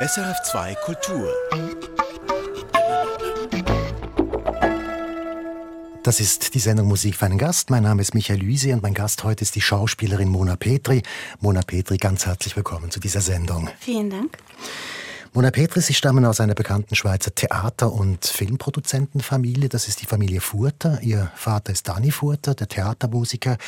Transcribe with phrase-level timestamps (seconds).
[0.00, 1.28] SRF2 Kultur.
[6.04, 7.68] Das ist die Sendung Musik für einen Gast.
[7.70, 11.02] Mein Name ist Michael Luisi und mein Gast heute ist die Schauspielerin Mona Petri.
[11.40, 13.68] Mona Petri, ganz herzlich willkommen zu dieser Sendung.
[13.80, 14.38] Vielen Dank.
[15.32, 19.68] Mona Petri, Sie stammen aus einer bekannten Schweizer Theater- und Filmproduzentenfamilie.
[19.68, 21.00] Das ist die Familie Furter.
[21.02, 23.58] Ihr Vater ist Dani Furter, der Theatermusiker.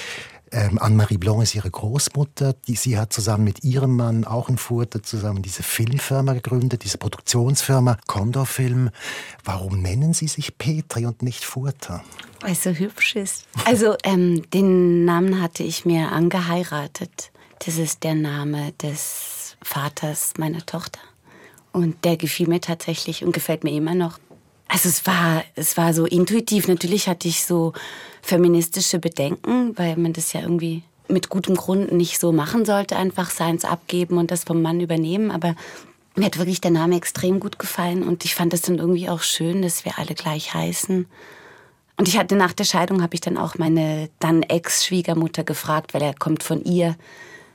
[0.53, 2.55] Ähm, Anne-Marie Blanc ist ihre Großmutter.
[2.67, 6.99] Die, sie hat zusammen mit ihrem Mann, auch in Furter, zusammen diese Filmfirma gegründet, diese
[6.99, 8.91] Produktionsfirma Condor Film.
[9.45, 12.03] Warum nennen Sie sich Petri und nicht Furter?
[12.41, 13.47] Weil es so hübsch ist.
[13.65, 17.31] Also ähm, den Namen hatte ich mir angeheiratet.
[17.65, 21.01] Das ist der Name des Vaters meiner Tochter.
[21.73, 24.19] Und der gefiel mir tatsächlich und gefällt mir immer noch.
[24.73, 26.69] Also es war, es war so intuitiv.
[26.69, 27.73] Natürlich hatte ich so
[28.23, 33.31] feministische Bedenken, weil man das ja irgendwie mit gutem Grund nicht so machen sollte, einfach
[33.31, 35.33] seins abgeben und das vom Mann übernehmen.
[35.33, 35.57] Aber
[36.15, 39.23] mir hat wirklich der Name extrem gut gefallen und ich fand es dann irgendwie auch
[39.23, 41.07] schön, dass wir alle gleich heißen.
[41.97, 46.03] Und ich hatte nach der Scheidung, habe ich dann auch meine dann Ex-Schwiegermutter gefragt, weil
[46.03, 46.97] er kommt von ihr,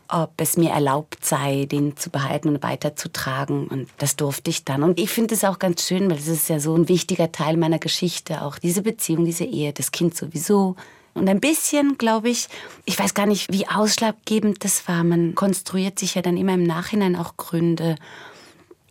[0.08, 3.68] ob es mir erlaubt sei, den zu behalten und weiterzutragen.
[3.68, 4.84] Und das durfte ich dann.
[4.84, 7.58] Und ich finde es auch ganz schön, weil es ist ja so ein wichtiger Teil
[7.58, 10.76] meiner Geschichte, auch diese Beziehung, diese Ehe, das Kind sowieso.
[11.14, 12.48] Und ein bisschen, glaube ich,
[12.84, 15.04] ich weiß gar nicht, wie ausschlaggebend das war.
[15.04, 17.96] Man konstruiert sich ja dann immer im Nachhinein auch Gründe.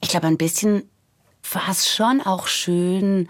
[0.01, 0.89] Ich glaube, ein bisschen
[1.53, 3.29] war es schon auch schön,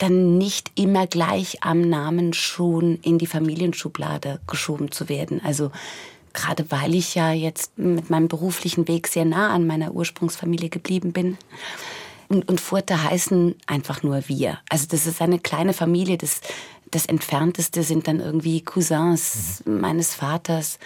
[0.00, 5.40] dann nicht immer gleich am Namen schon in die Familienschublade geschoben zu werden.
[5.44, 5.70] Also
[6.32, 11.12] gerade weil ich ja jetzt mit meinem beruflichen Weg sehr nah an meiner Ursprungsfamilie geblieben
[11.12, 11.38] bin.
[12.28, 14.58] Und, und Furte heißen einfach nur wir.
[14.68, 16.16] Also das ist eine kleine Familie.
[16.16, 16.40] Das,
[16.90, 19.80] das Entfernteste sind dann irgendwie Cousins mhm.
[19.80, 20.78] meines Vaters.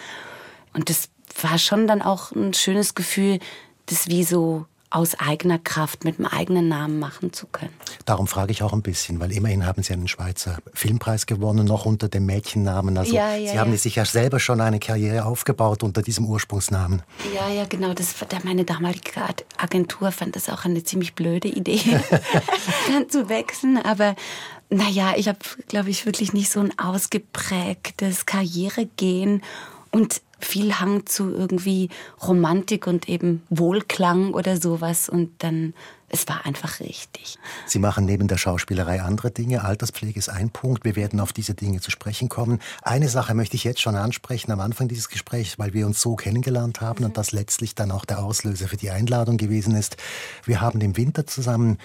[0.73, 1.09] Und das
[1.41, 3.39] war schon dann auch ein schönes Gefühl,
[3.85, 7.73] das wie so aus eigener Kraft mit dem eigenen Namen machen zu können.
[8.05, 11.85] Darum frage ich auch ein bisschen, weil immerhin haben Sie einen Schweizer Filmpreis gewonnen, noch
[11.85, 12.97] unter dem Mädchennamen.
[12.97, 13.77] Also ja, ja, Sie haben ja.
[13.77, 17.01] sich ja selber schon eine Karriere aufgebaut unter diesem Ursprungsnamen.
[17.33, 17.93] Ja, ja, genau.
[17.93, 19.11] Das, meine damalige
[19.57, 21.81] Agentur fand das auch eine ziemlich blöde Idee,
[22.87, 23.77] dann zu wechseln.
[23.77, 24.15] Aber
[24.69, 29.41] naja, ich habe, glaube ich, wirklich nicht so ein ausgeprägtes Karrieregehen.
[29.91, 31.89] Und viel Hang zu irgendwie
[32.25, 35.73] Romantik und eben Wohlklang oder sowas und dann
[36.07, 37.37] es war einfach richtig.
[37.65, 39.63] Sie machen neben der Schauspielerei andere Dinge.
[39.63, 40.85] Alterspflege ist ein Punkt.
[40.85, 42.59] Wir werden auf diese Dinge zu sprechen kommen.
[42.83, 46.15] Eine Sache möchte ich jetzt schon ansprechen am Anfang dieses Gesprächs, weil wir uns so
[46.15, 47.05] kennengelernt haben mhm.
[47.07, 49.97] und das letztlich dann auch der Auslöser für die Einladung gewesen ist.
[50.45, 51.79] Wir haben im Winter zusammen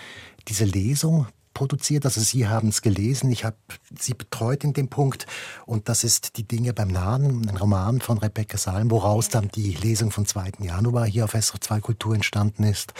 [0.48, 1.26] diese Lesung
[1.60, 2.06] produziert.
[2.06, 3.56] Also Sie haben es gelesen, ich habe
[3.98, 5.26] Sie betreut in dem Punkt.
[5.66, 9.74] Und das ist Die Dinge beim Nahen, ein Roman von Rebecca Salm, woraus dann die
[9.74, 10.52] Lesung vom 2.
[10.60, 12.94] Januar hier auf SR2 Kultur entstanden ist.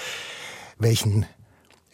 [0.79, 1.25] Welchen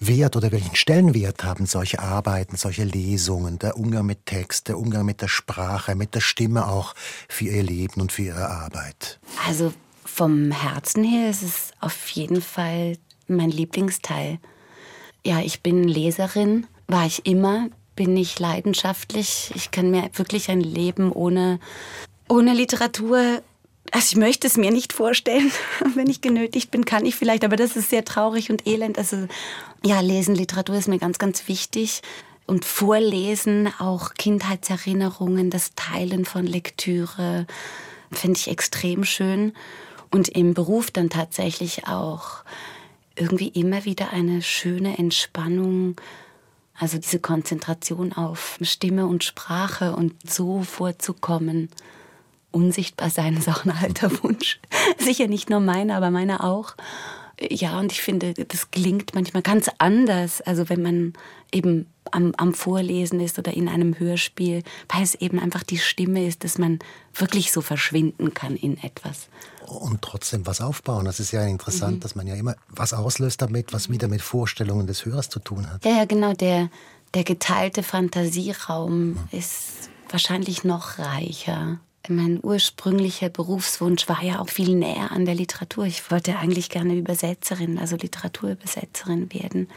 [0.01, 5.07] Wert oder welchen Stellenwert haben solche Arbeiten, solche Lesungen, der Umgang mit Text, der Umgang
[5.07, 6.97] mit der Sprache, mit der Stimme auch
[7.29, 9.21] für Ihr Leben und für Ihre Arbeit?
[9.47, 9.73] Also
[10.05, 12.99] vom Herzen her ist es auf jeden Fall
[13.29, 14.41] mein Lieblingsteil.
[15.27, 19.51] Ja, ich bin Leserin, war ich immer, bin ich leidenschaftlich.
[19.57, 21.59] Ich kann mir wirklich ein Leben ohne,
[22.29, 23.43] ohne Literatur
[23.91, 25.51] also ich möchte es mir nicht vorstellen.
[25.97, 28.99] Wenn ich genötigt bin, kann ich vielleicht, aber das ist sehr traurig und elend.
[28.99, 29.27] Also
[29.85, 32.03] ja, lesen, Literatur ist mir ganz, ganz wichtig.
[32.47, 37.49] Und Vorlesen, auch Kindheitserinnerungen, das Teilen von Lektüre,
[38.13, 39.55] finde ich extrem schön.
[40.13, 42.45] Und im Beruf dann tatsächlich auch
[43.17, 46.01] irgendwie immer wieder eine schöne Entspannung,
[46.79, 51.71] also diese Konzentration auf Stimme und Sprache und so vorzukommen.
[52.53, 54.61] Unsichtbar sein ist auch ein alter Wunsch.
[54.99, 56.75] Sicher nicht nur meiner, aber meiner auch.
[57.41, 60.41] Ja, und ich finde, das klingt manchmal ganz anders.
[60.41, 61.13] Also wenn man
[61.53, 66.27] eben am, am Vorlesen ist oder in einem Hörspiel, weil es eben einfach die Stimme
[66.27, 66.79] ist, dass man
[67.15, 69.29] wirklich so verschwinden kann in etwas
[69.67, 71.05] und trotzdem was aufbauen.
[71.05, 72.01] Das ist ja interessant, mhm.
[72.01, 75.71] dass man ja immer was auslöst damit, was wieder mit Vorstellungen des Hörers zu tun
[75.71, 75.85] hat.
[75.85, 76.33] Ja, ja genau.
[76.33, 76.71] Der,
[77.15, 79.19] der geteilte Fantasieraum mhm.
[79.33, 81.81] ist wahrscheinlich noch reicher.
[82.09, 85.85] Mein ursprünglicher Berufswunsch war ja auch viel näher an der Literatur.
[85.85, 89.69] Ich wollte eigentlich gerne Übersetzerin, also Literaturübersetzerin werden.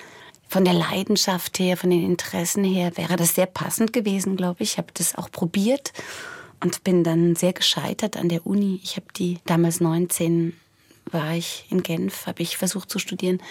[0.48, 4.74] Von der Leidenschaft her, von den Interessen her wäre das sehr passend gewesen, glaube ich.
[4.74, 5.94] Ich habe das auch probiert
[6.64, 8.80] und bin dann sehr gescheitert an der Uni.
[8.84, 10.54] Ich habe die damals 19
[11.12, 13.42] war ich in Genf, habe ich versucht zu studieren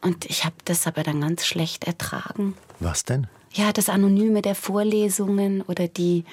[0.00, 2.54] und ich habe das aber dann ganz schlecht ertragen.
[2.80, 3.28] Was denn?
[3.52, 6.24] Ja, das Anonyme der Vorlesungen oder die.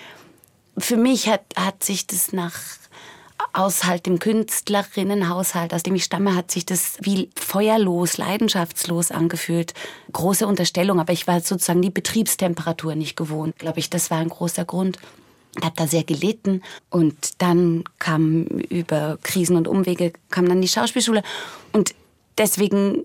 [0.80, 2.54] Für mich hat, hat sich das nach
[3.54, 9.74] aus halt dem Künstlerinnenhaushalt, aus dem ich stamme, hat sich das wie feuerlos, leidenschaftslos angefühlt.
[10.12, 13.58] Große Unterstellung, aber ich war sozusagen die Betriebstemperatur nicht gewohnt.
[13.58, 15.00] Glaube ich, das war ein großer Grund.
[15.58, 20.68] Ich habe da sehr gelitten und dann kam über Krisen und Umwege kam dann die
[20.68, 21.24] Schauspielschule
[21.74, 21.96] und
[22.38, 23.04] deswegen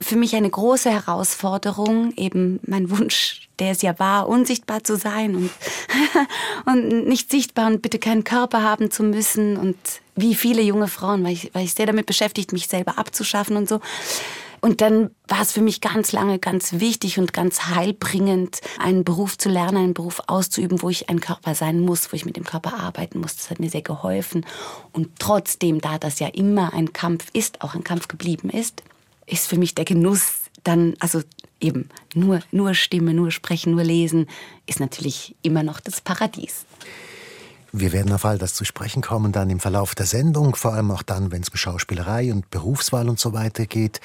[0.00, 5.34] für mich eine große Herausforderung, eben mein Wunsch, der es ja war, unsichtbar zu sein
[5.36, 5.50] und,
[6.66, 9.76] und nicht sichtbar und bitte keinen Körper haben zu müssen und
[10.16, 13.68] wie viele junge Frauen, weil ich, weil ich sehr damit beschäftigt, mich selber abzuschaffen und
[13.68, 13.80] so.
[14.64, 19.36] Und dann war es für mich ganz lange ganz wichtig und ganz heilbringend, einen Beruf
[19.36, 22.44] zu lernen, einen Beruf auszuüben, wo ich ein Körper sein muss, wo ich mit dem
[22.44, 23.36] Körper arbeiten muss.
[23.36, 24.46] Das hat mir sehr geholfen.
[24.92, 28.82] Und trotzdem, da das ja immer ein Kampf ist, auch ein Kampf geblieben ist,
[29.26, 31.20] ist für mich der Genuss dann, also
[31.64, 34.26] eben nur, nur Stimme, nur Sprechen, nur Lesen,
[34.66, 36.66] ist natürlich immer noch das Paradies.
[37.72, 40.92] Wir werden auf all das zu sprechen kommen, dann im Verlauf der Sendung, vor allem
[40.92, 44.00] auch dann, wenn es um Schauspielerei und Berufswahl und so weiter geht.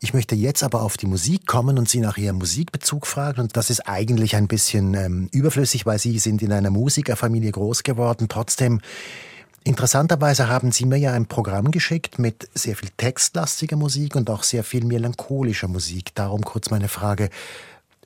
[0.00, 3.42] Ich möchte jetzt aber auf die Musik kommen und Sie nach Ihrem Musikbezug fragen.
[3.42, 7.82] Und das ist eigentlich ein bisschen ähm, überflüssig, weil Sie sind in einer Musikerfamilie groß
[7.82, 8.28] geworden.
[8.28, 8.80] Trotzdem
[9.64, 14.42] Interessanterweise haben Sie mir ja ein Programm geschickt mit sehr viel textlastiger Musik und auch
[14.42, 16.14] sehr viel melancholischer Musik.
[16.14, 17.30] Darum kurz meine Frage,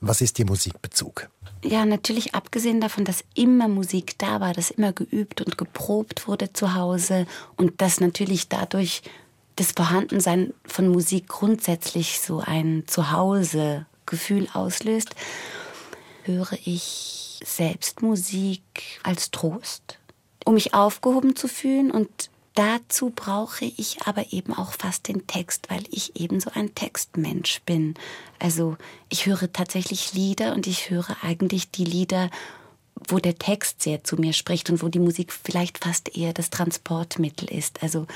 [0.00, 1.28] was ist Ihr Musikbezug?
[1.64, 6.52] Ja, natürlich abgesehen davon, dass immer Musik da war, dass immer geübt und geprobt wurde
[6.52, 7.26] zu Hause
[7.56, 9.02] und dass natürlich dadurch
[9.56, 15.14] das Vorhandensein von Musik grundsätzlich so ein Zuhause-Gefühl auslöst,
[16.24, 18.60] höre ich selbst Musik
[19.02, 19.98] als Trost
[20.46, 21.90] um mich aufgehoben zu fühlen.
[21.90, 26.74] Und dazu brauche ich aber eben auch fast den Text, weil ich eben so ein
[26.74, 27.94] Textmensch bin.
[28.38, 28.76] Also
[29.10, 32.30] ich höre tatsächlich Lieder und ich höre eigentlich die Lieder,
[33.08, 36.48] wo der Text sehr zu mir spricht und wo die Musik vielleicht fast eher das
[36.48, 37.82] Transportmittel ist.
[37.82, 38.06] Also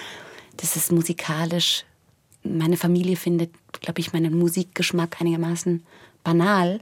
[0.57, 1.85] das ist musikalisch.
[2.43, 3.51] Meine Familie findet,
[3.81, 5.85] glaube ich, meinen Musikgeschmack einigermaßen
[6.23, 6.81] banal,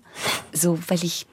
[0.53, 1.27] so weil ich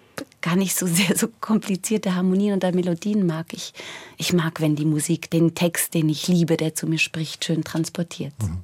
[0.45, 3.47] gar nicht so sehr so komplizierte Harmonien oder Melodien mag.
[3.51, 3.73] Ich,
[4.17, 7.63] ich mag, wenn die Musik den Text, den ich liebe, der zu mir spricht, schön
[7.63, 8.33] transportiert.
[8.41, 8.63] Mhm.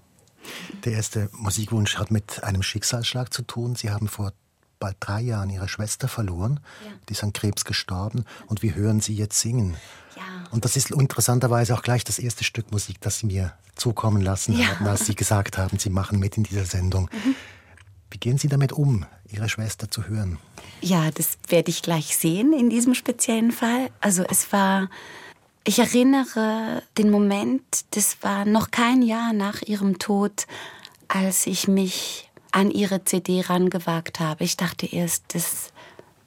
[0.85, 3.75] Der erste Musikwunsch hat mit einem Schicksalsschlag zu tun.
[3.75, 4.33] Sie haben vor
[4.79, 6.59] bald drei Jahren ihre Schwester verloren.
[6.83, 6.91] Ja.
[7.07, 9.75] Die ist an Krebs gestorben und wir hören sie jetzt singen.
[10.15, 10.23] Ja.
[10.49, 14.57] Und das ist interessanterweise auch gleich das erste Stück Musik, das Sie mir zukommen lassen
[14.57, 14.67] ja.
[14.67, 17.09] haben, als Sie gesagt haben, Sie machen mit in dieser Sendung.
[17.11, 17.35] Mhm.
[18.11, 20.37] Wie gehen Sie damit um, Ihre Schwester zu hören?
[20.81, 23.89] Ja, das werde ich gleich sehen in diesem speziellen Fall.
[24.01, 24.89] Also es war,
[25.63, 30.45] ich erinnere den Moment, das war noch kein Jahr nach ihrem Tod,
[31.07, 34.43] als ich mich an ihre CD rangewagt habe.
[34.43, 35.71] Ich dachte erst, das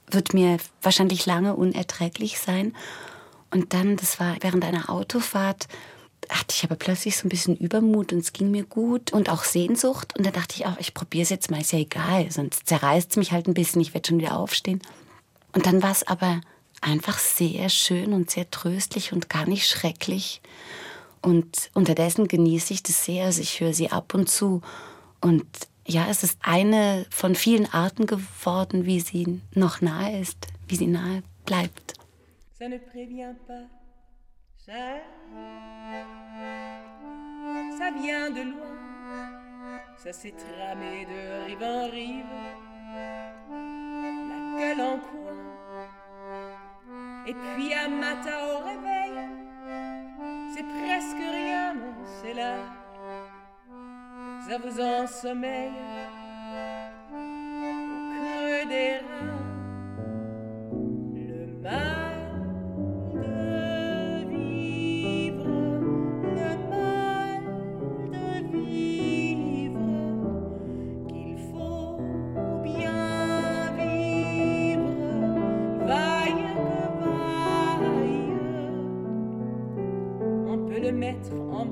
[0.09, 2.75] wird mir wahrscheinlich lange unerträglich sein.
[3.51, 5.67] Und dann, das war während einer Autofahrt,
[6.29, 9.43] hatte ich aber plötzlich so ein bisschen Übermut und es ging mir gut und auch
[9.43, 10.17] Sehnsucht.
[10.17, 13.11] Und da dachte ich auch, ich probiere es jetzt mal, ist ja egal, sonst zerreißt
[13.11, 14.81] es mich halt ein bisschen, ich werde schon wieder aufstehen.
[15.53, 16.41] Und dann war es aber
[16.81, 20.41] einfach sehr schön und sehr tröstlich und gar nicht schrecklich.
[21.21, 24.61] Und unterdessen genieße ich das sehr, also ich höre sie ab und zu.
[25.21, 25.45] Und
[25.87, 30.37] ja, es ist eine von vielen Arten geworden, wie sie noch nahe ist,
[30.67, 31.93] wie sie nahe bleibt.
[32.57, 33.67] Ça ne prévient pas,
[34.65, 35.03] ça
[38.01, 38.77] vient de loin,
[39.95, 42.25] ça s'est tramé de rive en rive,
[44.29, 45.37] la gueule en coin.
[47.27, 49.29] Et puis à matin au réveil,
[50.55, 51.75] c'est presque rien,
[52.21, 52.55] c'est là,
[54.47, 55.73] ça vous ensommeille
[57.11, 57.15] au
[58.13, 59.43] creux des reins.
[61.13, 61.94] Le mal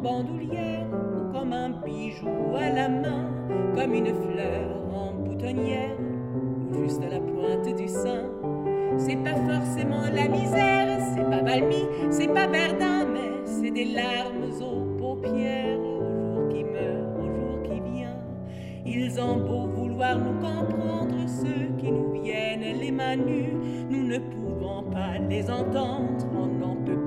[0.05, 3.29] ou comme un bijou à la main,
[3.73, 5.95] comme une fleur en boutonnière
[6.69, 8.25] ou juste à la pointe du sein.
[8.97, 14.51] C'est pas forcément la misère, c'est pas Valmy, c'est pas Verdun, mais c'est des larmes
[14.61, 18.19] aux paupières au jour qui meurt, au jour qui vient.
[18.85, 23.53] Ils ont beau vouloir nous comprendre, ceux qui nous viennent les mains nues,
[23.89, 27.02] nous ne pouvons pas les entendre, on n'en peut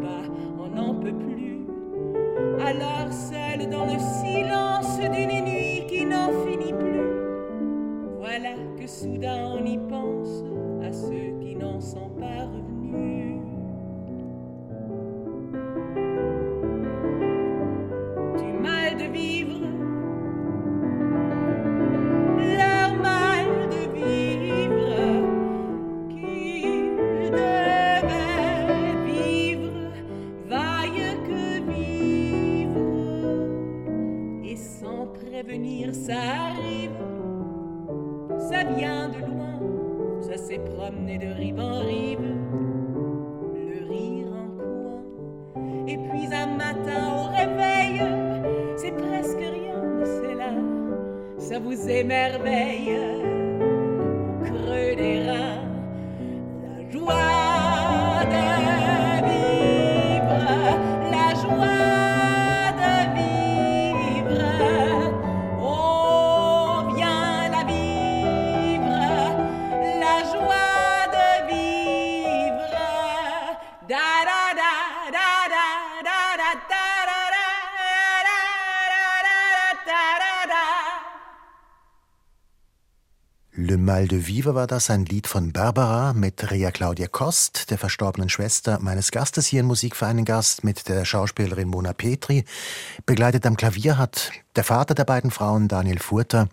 [84.08, 88.78] de Vivre war das, ein Lied von Barbara mit Ria Claudia Kost, der verstorbenen Schwester
[88.80, 92.44] meines Gastes hier im Musikverein Gast, mit der Schauspielerin Mona Petri.
[93.06, 96.48] Begleitet am Klavier hat der Vater der beiden Frauen, Daniel Furter.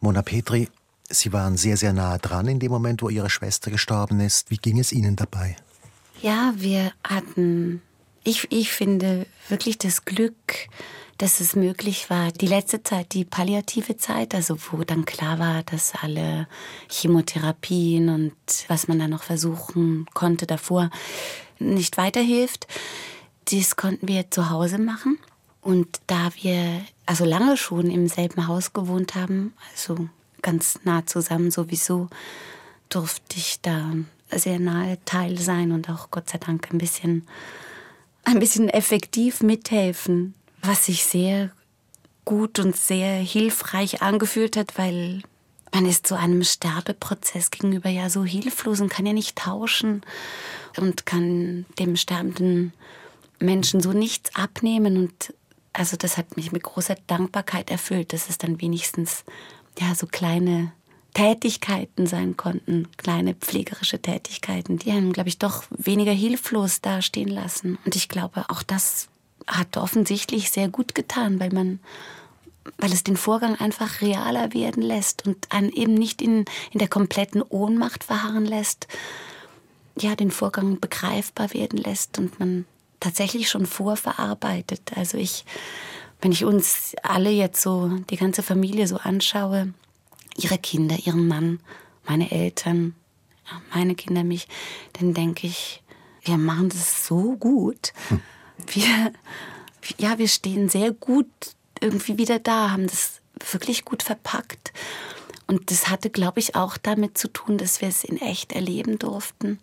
[0.00, 0.68] Mona Petri,
[1.08, 4.50] Sie waren sehr, sehr nahe dran in dem Moment, wo Ihre Schwester gestorben ist.
[4.50, 5.56] Wie ging es Ihnen dabei?
[6.22, 7.82] Ja, wir hatten,
[8.26, 10.34] ich, ich finde wirklich das Glück,
[11.16, 15.62] dass es möglich war, die letzte Zeit, die palliative Zeit, also wo dann klar war,
[15.62, 16.46] dass alle
[16.90, 18.34] Chemotherapien und
[18.68, 20.90] was man da noch versuchen konnte davor
[21.58, 22.66] nicht weiterhilft.
[23.50, 25.18] Das konnten wir zu Hause machen.
[25.62, 30.08] Und da wir also lange schon im selben Haus gewohnt haben, also
[30.42, 32.08] ganz nah zusammen sowieso,
[32.88, 33.92] durfte ich da
[34.30, 37.26] sehr nahe Teil sein und auch Gott sei Dank ein bisschen,
[38.26, 41.50] ein bisschen effektiv mithelfen, was sich sehr
[42.24, 45.22] gut und sehr hilfreich angefühlt hat, weil
[45.72, 50.02] man ist so einem Sterbeprozess gegenüber ja so hilflos und kann ja nicht tauschen
[50.76, 52.72] und kann dem sterbenden
[53.38, 54.96] Menschen so nichts abnehmen.
[54.96, 55.32] Und
[55.72, 59.24] also das hat mich mit großer Dankbarkeit erfüllt, dass es dann wenigstens
[59.78, 60.72] ja so kleine
[61.16, 67.78] Tätigkeiten sein konnten, kleine pflegerische Tätigkeiten, die einem, glaube ich, doch weniger hilflos dastehen lassen.
[67.86, 69.08] Und ich glaube, auch das
[69.46, 71.80] hat offensichtlich sehr gut getan, weil man,
[72.76, 76.88] weil es den Vorgang einfach realer werden lässt und einen eben nicht in, in der
[76.88, 78.86] kompletten Ohnmacht verharren lässt,
[79.98, 82.66] ja, den Vorgang begreifbar werden lässt und man
[83.00, 84.92] tatsächlich schon vorverarbeitet.
[84.94, 85.46] Also ich,
[86.20, 89.72] wenn ich uns alle jetzt so, die ganze Familie so anschaue,
[90.36, 91.60] ihre Kinder, ihren Mann,
[92.06, 92.94] meine Eltern,
[93.74, 94.48] meine Kinder, mich,
[94.94, 95.82] dann denke ich,
[96.22, 97.92] wir machen das so gut.
[98.66, 99.12] Wir,
[99.98, 101.28] ja, wir stehen sehr gut
[101.80, 104.72] irgendwie wieder da, haben das wirklich gut verpackt.
[105.46, 108.98] Und das hatte, glaube ich, auch damit zu tun, dass wir es in echt erleben
[108.98, 109.60] durften.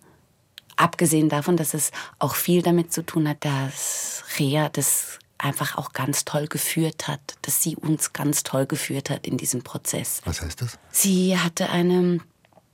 [0.76, 5.94] Abgesehen davon, dass es auch viel damit zu tun hat, dass Rea das einfach auch
[5.94, 10.22] ganz toll geführt hat, dass sie uns ganz toll geführt hat in diesem Prozess.
[10.26, 10.80] Was heißt das?
[10.92, 12.20] Sie hatte eine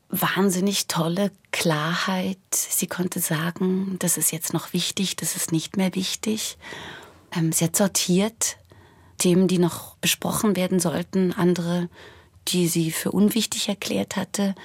[0.10, 2.38] wahnsinnig tolle Klarheit.
[2.52, 6.58] Sie konnte sagen, das ist jetzt noch wichtig, das ist nicht mehr wichtig.
[7.36, 8.58] Ähm, sie hat sortiert
[9.18, 11.90] Themen, die noch besprochen werden sollten, andere,
[12.48, 14.56] die sie für unwichtig erklärt hatte.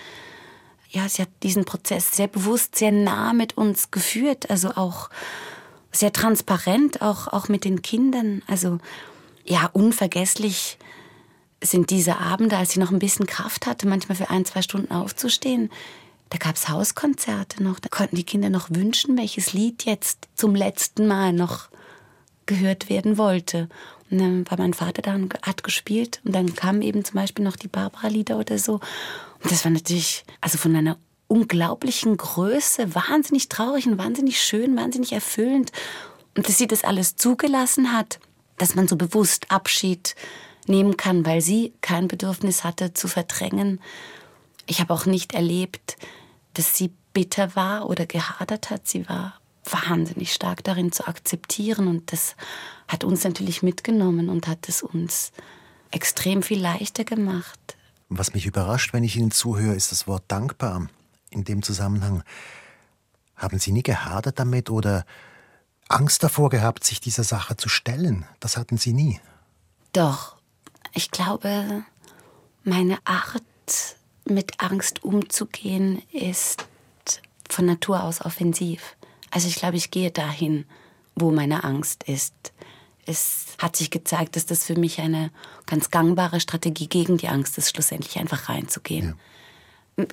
[0.90, 5.10] Ja, sie hat diesen Prozess sehr bewusst, sehr nah mit uns geführt, also auch
[5.94, 8.42] sehr transparent, auch, auch mit den Kindern.
[8.46, 8.78] Also
[9.44, 10.78] ja, unvergesslich
[11.62, 14.92] sind diese Abende, als sie noch ein bisschen Kraft hatte, manchmal für ein, zwei Stunden
[14.92, 15.70] aufzustehen.
[16.30, 20.54] Da gab es Hauskonzerte noch, da konnten die Kinder noch wünschen, welches Lied jetzt zum
[20.54, 21.68] letzten Mal noch
[22.46, 23.68] gehört werden wollte.
[24.10, 27.44] Und dann war mein Vater da und hat gespielt und dann kamen eben zum Beispiel
[27.44, 28.74] noch die Barbara-Lieder oder so.
[29.42, 35.12] Und das war natürlich, also von einer unglaublichen Größe, wahnsinnig traurig und wahnsinnig schön, wahnsinnig
[35.12, 35.72] erfüllend.
[36.36, 38.20] Und dass sie das alles zugelassen hat,
[38.58, 40.14] dass man so bewusst Abschied
[40.66, 43.80] nehmen kann, weil sie kein Bedürfnis hatte zu verdrängen.
[44.66, 45.96] Ich habe auch nicht erlebt,
[46.54, 48.88] dass sie bitter war oder gehadert hat.
[48.88, 52.36] Sie war wahnsinnig stark darin zu akzeptieren und das
[52.88, 55.32] hat uns natürlich mitgenommen und hat es uns
[55.90, 57.76] extrem viel leichter gemacht.
[58.08, 60.88] Was mich überrascht, wenn ich Ihnen zuhöre, ist das Wort dankbar.
[61.34, 62.22] In dem Zusammenhang
[63.34, 65.04] haben Sie nie gehadert damit oder
[65.88, 68.24] Angst davor gehabt, sich dieser Sache zu stellen?
[68.38, 69.20] Das hatten Sie nie.
[69.92, 70.36] Doch,
[70.92, 71.84] ich glaube,
[72.62, 73.42] meine Art,
[74.26, 76.66] mit Angst umzugehen, ist
[77.50, 78.96] von Natur aus offensiv.
[79.30, 80.64] Also ich glaube, ich gehe dahin,
[81.16, 82.34] wo meine Angst ist.
[83.06, 85.30] Es hat sich gezeigt, dass das für mich eine
[85.66, 89.08] ganz gangbare Strategie gegen die Angst ist, schlussendlich einfach reinzugehen.
[89.08, 89.14] Ja.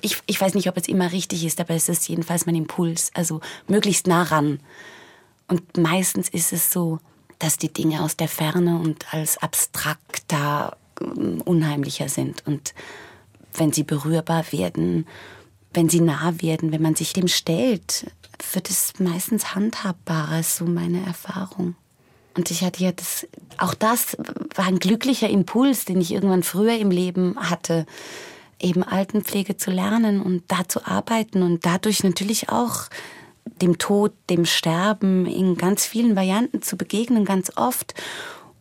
[0.00, 3.10] Ich, ich weiß nicht, ob es immer richtig ist, aber es ist jedenfalls mein Impuls.
[3.14, 4.60] Also möglichst nah ran.
[5.48, 6.98] Und meistens ist es so,
[7.38, 12.46] dass die Dinge aus der Ferne und als abstrakter ähm, unheimlicher sind.
[12.46, 12.74] Und
[13.54, 15.06] wenn sie berührbar werden,
[15.74, 18.06] wenn sie nah werden, wenn man sich dem stellt,
[18.52, 21.74] wird es meistens handhabbarer, so meine Erfahrung.
[22.36, 23.26] Und ich hatte ja das,
[23.58, 24.16] auch das
[24.54, 27.86] war ein glücklicher Impuls, den ich irgendwann früher im Leben hatte,
[28.62, 32.88] eben Altenpflege zu lernen und da zu arbeiten und dadurch natürlich auch
[33.44, 37.94] dem Tod, dem Sterben in ganz vielen Varianten zu begegnen, ganz oft.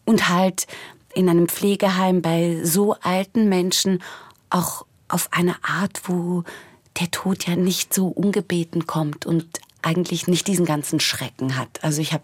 [0.05, 0.67] Und halt
[1.13, 4.01] in einem Pflegeheim bei so alten Menschen
[4.49, 6.43] auch auf eine Art, wo
[6.99, 9.47] der Tod ja nicht so ungebeten kommt und
[9.81, 11.83] eigentlich nicht diesen ganzen Schrecken hat.
[11.83, 12.23] Also ich habe,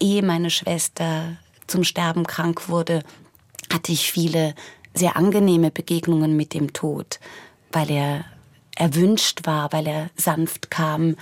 [0.00, 3.02] ehe meine Schwester zum Sterben krank wurde,
[3.72, 4.54] hatte ich viele
[4.94, 7.20] sehr angenehme Begegnungen mit dem Tod,
[7.70, 8.24] weil er
[8.76, 11.16] erwünscht war, weil er sanft kam.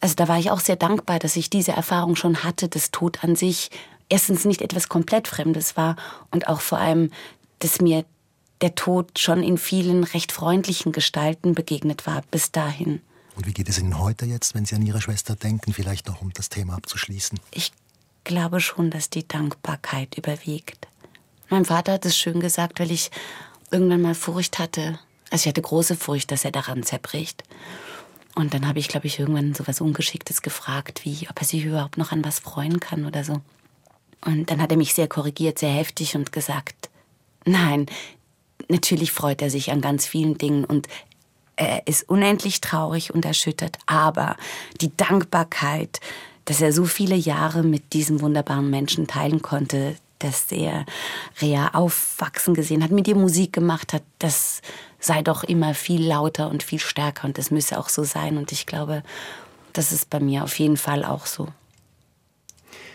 [0.00, 3.24] Also da war ich auch sehr dankbar, dass ich diese Erfahrung schon hatte, dass Tod
[3.24, 3.70] an sich
[4.08, 5.96] erstens nicht etwas komplett Fremdes war
[6.30, 7.10] und auch vor allem,
[7.60, 8.04] dass mir
[8.60, 13.00] der Tod schon in vielen recht freundlichen Gestalten begegnet war bis dahin.
[13.36, 16.22] Und wie geht es Ihnen heute jetzt, wenn Sie an Ihre Schwester denken, vielleicht noch
[16.22, 17.40] um das Thema abzuschließen?
[17.50, 17.72] Ich
[18.22, 20.86] glaube schon, dass die Dankbarkeit überwiegt.
[21.54, 23.12] Mein Vater hat es schön gesagt, weil ich
[23.70, 24.98] irgendwann mal Furcht hatte.
[25.30, 27.44] Also ich hatte große Furcht, dass er daran zerbricht.
[28.34, 31.64] Und dann habe ich, glaube ich, irgendwann so was Ungeschicktes gefragt, wie ob er sich
[31.64, 33.40] überhaupt noch an was freuen kann oder so.
[34.24, 36.90] Und dann hat er mich sehr korrigiert, sehr heftig und gesagt,
[37.44, 37.86] nein,
[38.68, 40.88] natürlich freut er sich an ganz vielen Dingen und
[41.54, 44.36] er ist unendlich traurig und erschüttert, aber
[44.80, 46.00] die Dankbarkeit,
[46.46, 50.84] dass er so viele Jahre mit diesem wunderbaren Menschen teilen konnte, dass er
[51.40, 54.62] Rea aufwachsen gesehen hat, mit ihr Musik gemacht hat, das
[54.98, 58.38] sei doch immer viel lauter und viel stärker und das müsse auch so sein.
[58.38, 59.02] Und ich glaube,
[59.72, 61.48] das ist bei mir auf jeden Fall auch so.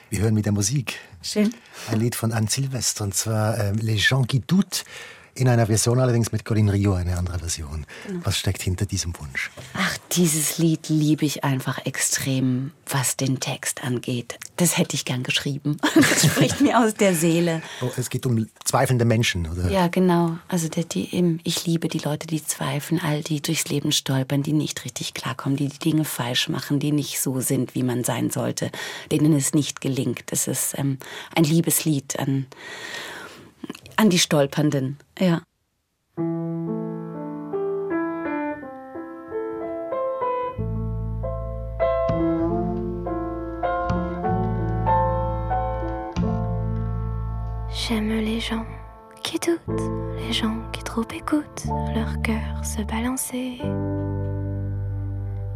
[0.10, 1.00] Wir hören mit der Musik.
[1.22, 1.54] Schön.
[1.92, 4.84] Ein Lied von Anne Sylvestre, und zwar äh, Les gens qui doutent.
[5.40, 7.86] In einer Version allerdings mit Colin Rio, eine andere Version.
[8.06, 8.20] Genau.
[8.26, 9.52] Was steckt hinter diesem Wunsch?
[9.74, 14.38] Ach, dieses Lied liebe ich einfach extrem, was den Text angeht.
[14.58, 15.78] Das hätte ich gern geschrieben.
[15.96, 17.62] Das spricht mir aus der Seele.
[17.82, 19.70] Oh, es geht um zweifelnde Menschen, oder?
[19.70, 20.38] Ja, genau.
[20.50, 24.52] Also die, die, ich liebe die Leute, die zweifeln, all die durchs Leben stolpern, die
[24.52, 28.30] nicht richtig klarkommen, die die Dinge falsch machen, die nicht so sind, wie man sein
[28.30, 28.72] sollte,
[29.10, 30.32] denen es nicht gelingt.
[30.32, 30.98] Es ist ähm,
[31.34, 32.48] ein Liebeslied an
[34.00, 34.98] an die Stolpernden.
[35.20, 35.42] Ja.
[47.72, 48.66] J'aime les gens
[49.22, 49.82] qui doutent,
[50.18, 53.60] les gens qui trop écoutent leur cœur se balancer.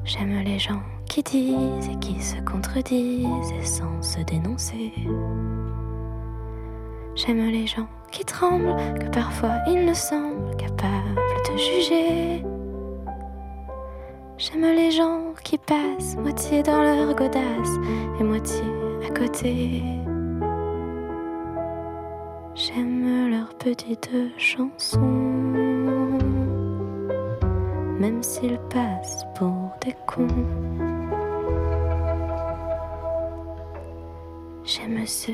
[0.03, 4.91] J'aime les gens qui disent et qui se contredisent et sans se dénoncer.
[7.15, 12.43] J'aime les gens qui tremblent, que parfois ils ne semblent capables de juger.
[14.37, 17.75] J'aime les gens qui passent moitié dans leur godasse
[18.19, 18.63] et moitié
[19.05, 19.83] à côté.
[22.55, 24.99] J'aime leurs petites chansons,
[27.99, 30.27] même s'ils passent pour des cons.
[34.63, 35.33] J'aime ceux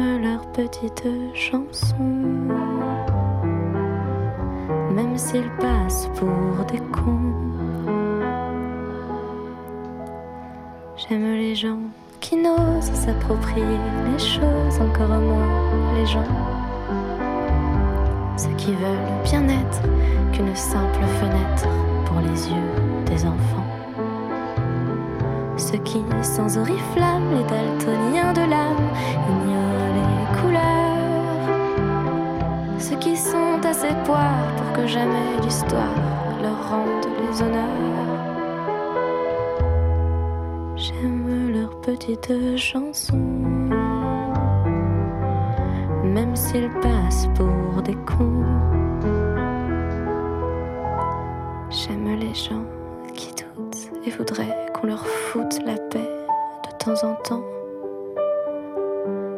[0.00, 1.94] leurs petites chansons,
[4.94, 7.34] même s'ils passent pour des cons.
[10.96, 11.80] J'aime les gens
[12.20, 13.64] qui n'osent s'approprier
[14.10, 16.24] les choses, encore moins les gens.
[18.36, 19.82] Ceux qui veulent bien être
[20.32, 21.68] qu'une simple fenêtre
[22.06, 23.79] pour les yeux des enfants.
[25.70, 28.90] Ceux qui, sans oriflamme, les daltoniens de l'âme,
[29.28, 31.50] ignorent les couleurs.
[32.76, 35.94] Ceux qui sont assez poires pour que jamais l'histoire
[36.42, 37.68] leur rende les honneurs.
[40.74, 43.16] J'aime leurs petites chansons,
[46.02, 48.42] même s'ils passent pour des cons.
[51.70, 52.64] J'aime les gens
[53.14, 56.10] qui doutent et voudraient qu'on leur foute la paix
[56.64, 57.44] de temps en temps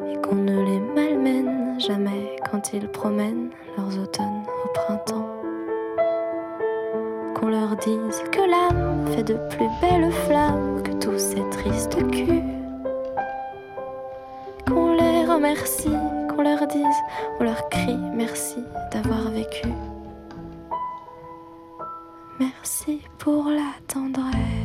[0.08, 5.28] et qu'on ne les malmène jamais quand ils promènent leurs automnes au printemps.
[7.34, 12.42] Qu'on leur dise que l'âme fait de plus belles flammes que tous ces tristes culs.
[14.66, 15.96] Qu'on les remercie,
[16.28, 17.02] qu'on leur dise,
[17.40, 18.58] on leur crie merci
[18.92, 19.66] d'avoir vécu.
[22.38, 24.61] Merci pour la tendresse.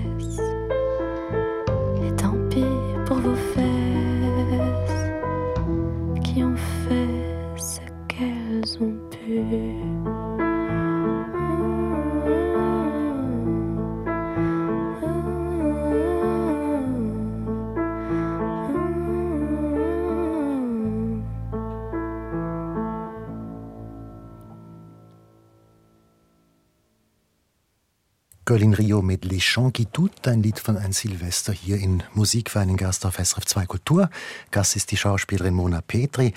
[28.48, 32.78] Görlin Rio mit Les Chants qui tout, ein Lied von ein Silvester hier in Musikverein
[32.78, 34.10] Gast auf SRF 2 Kultur.
[34.52, 36.34] Gast ist die Schauspielerin Mona Petri.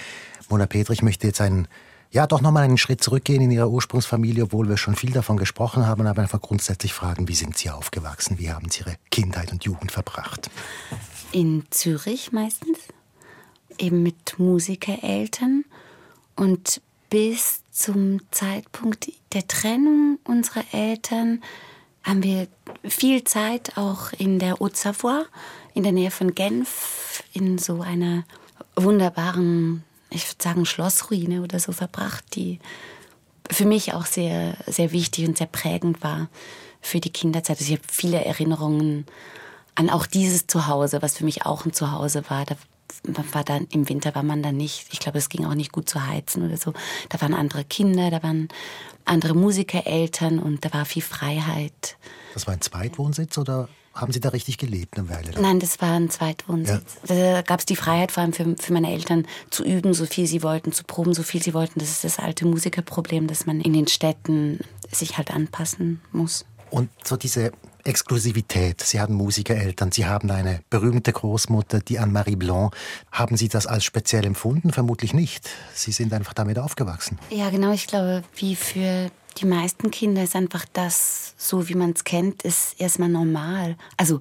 [0.49, 1.69] Mona Petri, ich möchte jetzt einen,
[2.11, 5.87] ja, doch nochmal einen Schritt zurückgehen in Ihrer Ursprungsfamilie, obwohl wir schon viel davon gesprochen
[5.87, 8.41] haben, aber einfach grundsätzlich fragen, wie sind Sie aufgewachsen?
[8.41, 10.51] Wie haben Sie Ihre Kindheit und Jugend verbracht?
[11.31, 12.79] In Zürich meistens,
[13.79, 15.65] eben mit Musikereltern
[16.35, 21.41] und bis zum Zeitpunkt der Trennung unserer Eltern
[22.03, 22.49] haben wir
[22.85, 25.27] viel Zeit auch in der Haute-Savoie,
[25.75, 28.25] in der Nähe von Genf, in so einer
[28.77, 32.59] wunderbaren, ich würde sagen, Schlossruine oder so verbracht, die
[33.51, 36.29] für mich auch sehr, sehr wichtig und sehr prägend war
[36.81, 37.59] für die Kinderzeit.
[37.59, 39.07] Also ich habe viele Erinnerungen
[39.75, 42.45] an auch dieses Zuhause, was für mich auch ein Zuhause war.
[42.45, 42.57] Da
[43.33, 44.89] war dann im Winter war man da nicht.
[44.93, 46.73] Ich glaube, es ging auch nicht gut zu heizen oder so.
[47.09, 48.49] Da waren andere Kinder, da waren
[49.05, 51.97] andere Musikereltern und da war viel Freiheit.
[52.35, 55.43] Das war ein Zweitwohnsitz oder haben Sie da richtig gelebt eine Weile lang?
[55.43, 56.99] Nein, das war ein Zweitwohnsitz.
[57.09, 57.33] Ja.
[57.33, 60.27] Da gab es die Freiheit vor allem für, für meine Eltern zu üben, so viel
[60.27, 61.81] sie wollten, zu proben, so viel sie wollten.
[61.81, 64.61] Das ist das alte Musikerproblem, dass man in den Städten
[64.93, 66.45] sich halt anpassen muss.
[66.71, 67.53] Und so diese
[67.85, 68.81] Exklusivität.
[68.81, 72.75] Sie haben Musikereltern, Sie haben eine berühmte Großmutter, die Anne-Marie Blanc.
[73.13, 74.73] Haben Sie das als speziell empfunden?
[74.73, 75.49] Vermutlich nicht.
[75.75, 77.19] Sie sind einfach damit aufgewachsen.
[77.31, 77.73] Ja, genau.
[77.73, 82.43] Ich glaube, wie für die meisten Kinder ist einfach das, so wie man es kennt,
[82.43, 83.77] ist erstmal normal.
[83.97, 84.21] Also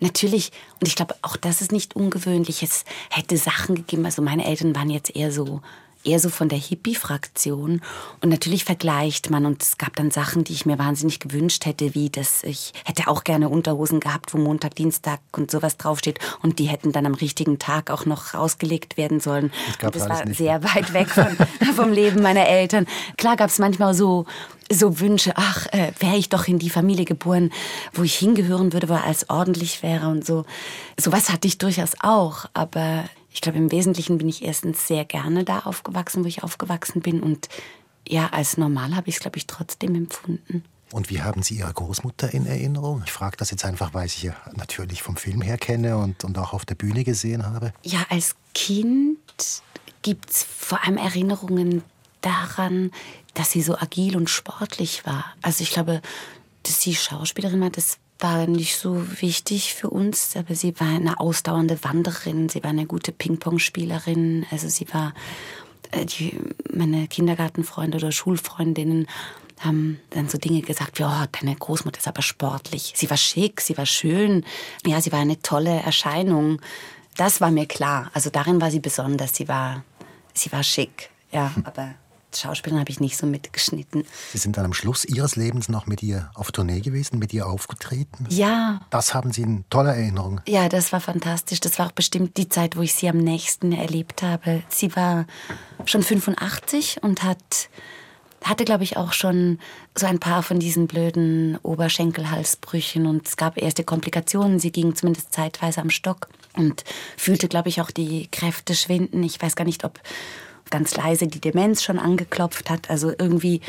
[0.00, 2.62] Natürlich, und ich glaube, auch das ist nicht ungewöhnlich.
[2.62, 5.60] Es hätte Sachen gegeben, also meine Eltern waren jetzt eher so
[6.08, 7.80] eher so von der Hippie-Fraktion.
[8.20, 9.46] Und natürlich vergleicht man.
[9.46, 13.08] Und es gab dann Sachen, die ich mir wahnsinnig gewünscht hätte, wie dass ich hätte
[13.08, 16.18] auch gerne Unterhosen gehabt, wo Montag, Dienstag und sowas draufsteht.
[16.42, 19.52] Und die hätten dann am richtigen Tag auch noch rausgelegt werden sollen.
[19.80, 21.36] Das, das war sehr weit weg von,
[21.74, 22.86] vom Leben meiner Eltern.
[23.16, 24.26] Klar gab es manchmal so
[24.70, 27.50] so Wünsche, ach, äh, wäre ich doch in die Familie geboren,
[27.94, 30.44] wo ich hingehören würde, wo alles ordentlich wäre und so.
[31.00, 33.04] Sowas hatte ich durchaus auch, aber
[33.38, 37.20] ich glaube, im Wesentlichen bin ich erstens sehr gerne da aufgewachsen, wo ich aufgewachsen bin.
[37.20, 37.48] Und
[38.08, 40.64] ja, als normal habe ich es, glaube ich, trotzdem empfunden.
[40.90, 43.00] Und wie haben Sie Ihre Großmutter in Erinnerung?
[43.06, 46.36] Ich frage das jetzt einfach, weil ich sie natürlich vom Film her kenne und, und
[46.36, 47.72] auch auf der Bühne gesehen habe.
[47.84, 49.20] Ja, als Kind
[50.02, 51.84] gibt es vor allem Erinnerungen
[52.22, 52.90] daran,
[53.34, 55.24] dass sie so agil und sportlich war.
[55.42, 56.02] Also ich glaube,
[56.64, 61.20] dass sie Schauspielerin war, das war nicht so wichtig für uns, aber sie war eine
[61.20, 65.14] ausdauernde Wanderin, sie war eine gute Ping-Pong-Spielerin, also sie war,
[65.92, 66.38] äh, die,
[66.72, 69.06] meine Kindergartenfreunde oder Schulfreundinnen
[69.60, 72.92] haben dann so Dinge gesagt wie, oh, deine Großmutter ist aber sportlich.
[72.94, 74.44] Sie war schick, sie war schön,
[74.86, 76.60] ja, sie war eine tolle Erscheinung.
[77.16, 78.10] Das war mir klar.
[78.14, 79.34] Also darin war sie besonders.
[79.34, 79.82] Sie war,
[80.32, 81.94] sie war schick, ja, aber
[82.34, 84.04] Schauspielerin habe ich nicht so mitgeschnitten.
[84.32, 87.46] Sie sind dann am Schluss Ihres Lebens noch mit ihr auf Tournee gewesen, mit ihr
[87.46, 88.26] aufgetreten?
[88.28, 88.80] Ja.
[88.90, 90.40] Das haben Sie in toller Erinnerung?
[90.46, 91.60] Ja, das war fantastisch.
[91.60, 94.62] Das war auch bestimmt die Zeit, wo ich sie am nächsten erlebt habe.
[94.68, 95.26] Sie war
[95.84, 97.68] schon 85 und hat
[98.44, 99.58] hatte, glaube ich, auch schon
[99.96, 104.60] so ein paar von diesen blöden Oberschenkelhalsbrüchen und es gab erste Komplikationen.
[104.60, 106.84] Sie ging zumindest zeitweise am Stock und
[107.16, 109.22] fühlte, glaube ich, auch die Kräfte schwinden.
[109.22, 110.00] Ich weiß gar nicht, ob
[110.70, 112.90] ganz leise die Demenz schon angeklopft hat.
[112.90, 113.60] Also irgendwie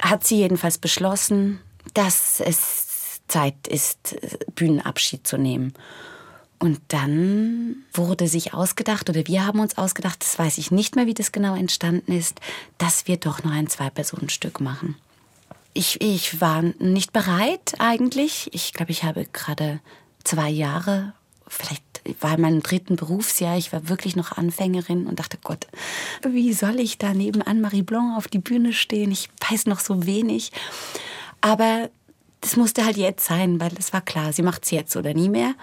[0.00, 1.60] hat sie jedenfalls beschlossen,
[1.94, 4.16] dass es Zeit ist,
[4.54, 5.74] Bühnenabschied zu nehmen.
[6.58, 11.06] Und dann wurde sich ausgedacht, oder wir haben uns ausgedacht, das weiß ich nicht mehr,
[11.06, 12.38] wie das genau entstanden ist,
[12.76, 14.96] dass wir doch noch ein Zwei-Personen-Stück machen.
[15.72, 18.50] Ich, ich war nicht bereit eigentlich.
[18.52, 19.80] Ich glaube, ich habe gerade
[20.22, 21.14] zwei Jahre,
[21.46, 21.84] vielleicht
[22.20, 25.66] war in meinem dritten Berufsjahr, ich war wirklich noch Anfängerin und dachte, Gott,
[26.26, 29.10] wie soll ich da neben Anne-Marie Blanc auf die Bühne stehen?
[29.10, 30.52] Ich weiß noch so wenig.
[31.40, 31.90] Aber
[32.40, 35.28] das musste halt jetzt sein, weil es war klar, sie macht es jetzt oder nie
[35.28, 35.54] mehr.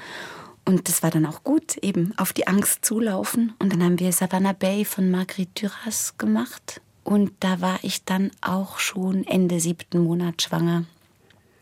[0.66, 3.54] Und das war dann auch gut, eben auf die Angst zulaufen.
[3.60, 6.82] Und dann haben wir Savannah Bay von Marguerite Duras gemacht.
[7.04, 10.84] Und da war ich dann auch schon Ende siebten Monat schwanger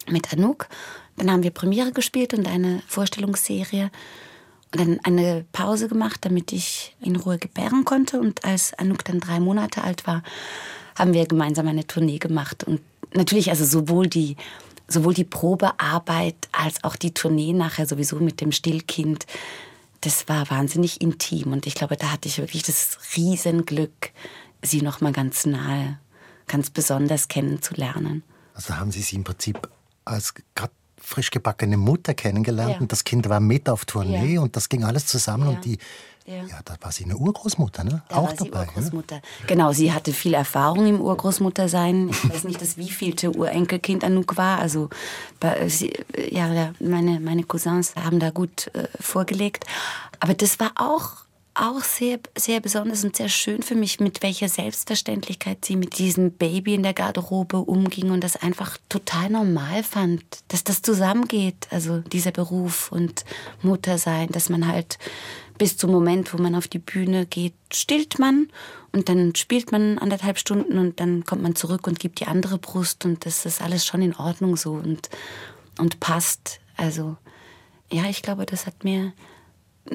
[0.10, 0.67] mit Anouk.
[1.17, 3.91] Dann haben wir Premiere gespielt und eine Vorstellungsserie.
[4.77, 8.19] Dann eine Pause gemacht, damit ich in Ruhe gebären konnte.
[8.19, 10.23] Und als Anouk dann drei Monate alt war,
[10.95, 12.63] haben wir gemeinsam eine Tournee gemacht.
[12.63, 12.81] Und
[13.13, 14.35] natürlich also sowohl die
[14.88, 19.25] sowohl die Probearbeit als auch die Tournee nachher sowieso mit dem Stillkind,
[20.01, 21.51] das war wahnsinnig intim.
[21.51, 24.11] Und ich glaube, da hatte ich wirklich das Riesenglück,
[24.61, 25.99] sie noch mal ganz nahe,
[26.47, 28.23] ganz besonders kennenzulernen.
[28.53, 29.67] Also haben Sie sie im Prinzip
[30.05, 30.73] als gerade
[31.05, 32.79] frisch gebackene Mutter kennengelernt ja.
[32.79, 34.41] und das Kind war mit auf Tournee ja.
[34.41, 35.55] und das ging alles zusammen ja.
[35.55, 35.77] und die
[36.27, 36.37] ja.
[36.37, 38.01] ja, da war sie eine Urgroßmutter, ne?
[38.09, 38.65] Da auch dabei.
[38.65, 39.17] Urgroßmutter.
[39.17, 39.21] Ne?
[39.45, 42.09] Genau, sie hatte viel Erfahrung im Urgroßmuttersein.
[42.09, 44.57] Ich weiß nicht, das wievielte Urenkelkind Anouk war.
[44.57, 44.89] Also
[45.67, 45.93] sie,
[46.31, 49.65] ja, meine, meine Cousins haben da gut äh, vorgelegt.
[50.19, 51.24] Aber das war auch
[51.55, 56.31] auch sehr, sehr besonders und sehr schön für mich, mit welcher Selbstverständlichkeit sie mit diesem
[56.31, 61.99] Baby in der Garderobe umging und das einfach total normal fand, dass das zusammengeht, also
[61.99, 63.23] dieser Beruf und
[63.61, 64.99] Muttersein, dass man halt
[65.57, 68.49] bis zum Moment, wo man auf die Bühne geht, stillt man
[68.91, 72.57] und dann spielt man anderthalb Stunden und dann kommt man zurück und gibt die andere
[72.57, 75.09] Brust und das ist alles schon in Ordnung so und,
[75.79, 76.59] und passt.
[76.75, 77.15] Also
[77.89, 79.13] ja, ich glaube, das hat mir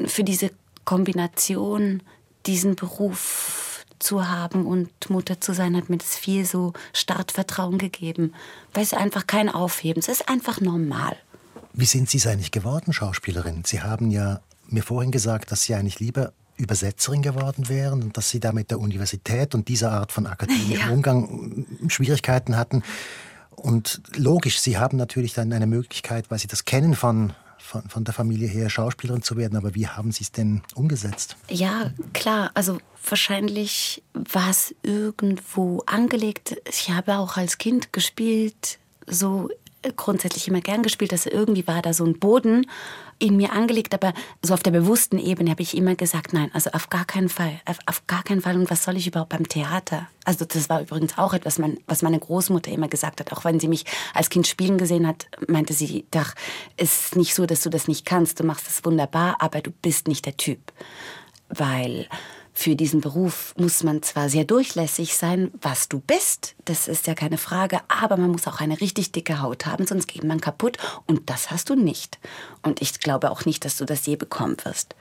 [0.07, 0.51] für diese
[0.85, 2.03] Kombination,
[2.47, 8.35] diesen Beruf zu haben und Mutter zu sein, hat mir das viel so Startvertrauen gegeben.
[8.73, 11.17] Weil es einfach kein Aufheben, es ist einfach normal.
[11.73, 13.63] Wie sind Sie es eigentlich geworden, Schauspielerin?
[13.65, 18.31] Sie haben ja mir vorhin gesagt, dass Sie eigentlich lieber Übersetzerin geworden wären und dass
[18.31, 20.91] Sie da mit der Universität und dieser Art von akademischem ja.
[20.91, 22.83] Umgang Schwierigkeiten hatten.
[23.55, 27.35] Und logisch, Sie haben natürlich dann eine Möglichkeit, weil Sie das kennen von
[27.71, 31.37] von, von der Familie her Schauspielerin zu werden, aber wie haben Sie es denn umgesetzt?
[31.49, 32.79] Ja, klar, also
[33.09, 36.61] wahrscheinlich war es irgendwo angelegt.
[36.69, 39.49] Ich habe auch als Kind gespielt, so
[39.97, 42.67] grundsätzlich immer gern gespielt, dass irgendwie war da so ein Boden
[43.21, 46.71] in mir angelegt, aber so auf der bewussten Ebene habe ich immer gesagt, nein, also
[46.71, 48.57] auf gar keinen Fall, auf, auf, gar keinen Fall.
[48.57, 50.09] Und was soll ich überhaupt beim Theater?
[50.25, 53.33] Also das war übrigens auch etwas, mein, was meine Großmutter immer gesagt hat.
[53.33, 56.33] Auch wenn sie mich als Kind spielen gesehen hat, meinte sie, doch,
[56.77, 58.41] es ist nicht so, dass du das nicht kannst.
[58.41, 60.73] Du machst es wunderbar, aber du bist nicht der Typ,
[61.49, 62.09] weil
[62.61, 67.15] für diesen Beruf muss man zwar sehr durchlässig sein, was du bist, das ist ja
[67.15, 70.77] keine Frage, aber man muss auch eine richtig dicke Haut haben, sonst geht man kaputt
[71.07, 72.19] und das hast du nicht.
[72.63, 74.95] Und ich glaube auch nicht, dass du das je bekommen wirst.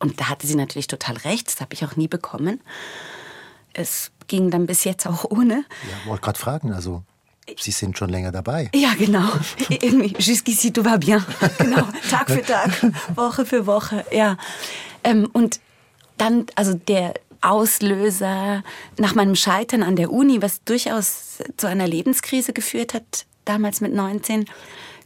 [0.00, 2.60] Und da hatte sie natürlich total recht, das habe ich auch nie bekommen.
[3.74, 5.64] Es ging dann bis jetzt auch ohne.
[5.88, 7.04] Ja, wollte gerade fragen, also
[7.60, 8.70] Sie sind schon länger dabei.
[8.74, 9.28] Ja, genau.
[10.18, 11.24] Jusqu'ici tout va bien.
[11.58, 12.70] Genau, Tag für Tag,
[13.14, 14.36] Woche für Woche, ja.
[15.04, 15.60] Ähm, und
[16.16, 18.62] dann, also der Auslöser
[18.98, 23.92] nach meinem Scheitern an der Uni, was durchaus zu einer Lebenskrise geführt hat, damals mit
[23.92, 24.46] 19,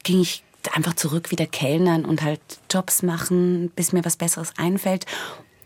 [0.05, 2.41] ging ich einfach zurück wieder Kellnern und halt
[2.71, 5.07] Jobs machen, bis mir was Besseres einfällt.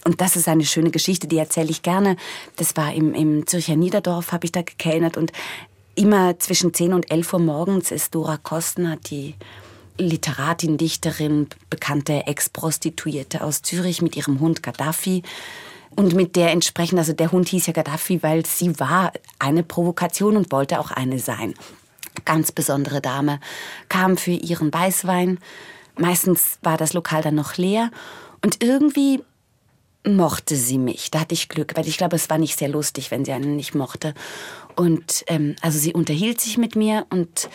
[0.04, 2.16] Und das ist eine schöne Geschichte, die erzähle ich gerne.
[2.56, 5.32] Das war im, im Zürcher Niederdorf, habe ich da gekellnert und
[5.94, 9.34] immer zwischen 10 und 11 Uhr morgens ist Dora Kostner, die
[9.98, 15.22] Literatin, Dichterin, bekannte Ex-Prostituierte aus Zürich mit ihrem Hund Gaddafi.
[15.94, 20.36] Und mit der entsprechend, also der Hund hieß ja Gaddafi, weil sie war eine Provokation
[20.36, 21.54] und wollte auch eine sein.
[22.24, 23.40] Ganz besondere Dame,
[23.88, 25.38] kam für ihren Weißwein.
[25.96, 27.90] Meistens war das Lokal dann noch leer.
[28.42, 29.22] Und irgendwie
[30.04, 31.10] mochte sie mich.
[31.10, 33.56] Da hatte ich Glück, weil ich glaube, es war nicht sehr lustig, wenn sie einen
[33.56, 34.14] nicht mochte.
[34.74, 37.48] Und ähm, also sie unterhielt sich mit mir und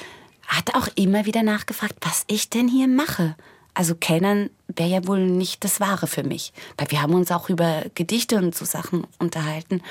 [0.48, 3.36] hat auch immer wieder nachgefragt, was ich denn hier mache.
[3.74, 6.52] Also Kellnern wäre ja wohl nicht das Wahre für mich.
[6.78, 9.84] Weil wir haben uns auch über Gedichte und so Sachen unterhalten.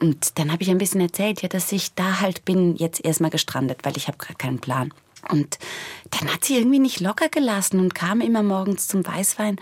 [0.00, 3.30] Und dann habe ich ein bisschen erzählt, ja, dass ich da halt bin, jetzt erstmal
[3.30, 4.92] gestrandet, weil ich habe gerade keinen Plan.
[5.30, 5.58] Und
[6.10, 9.56] dann hat sie irgendwie nicht locker gelassen und kam immer morgens zum Weißwein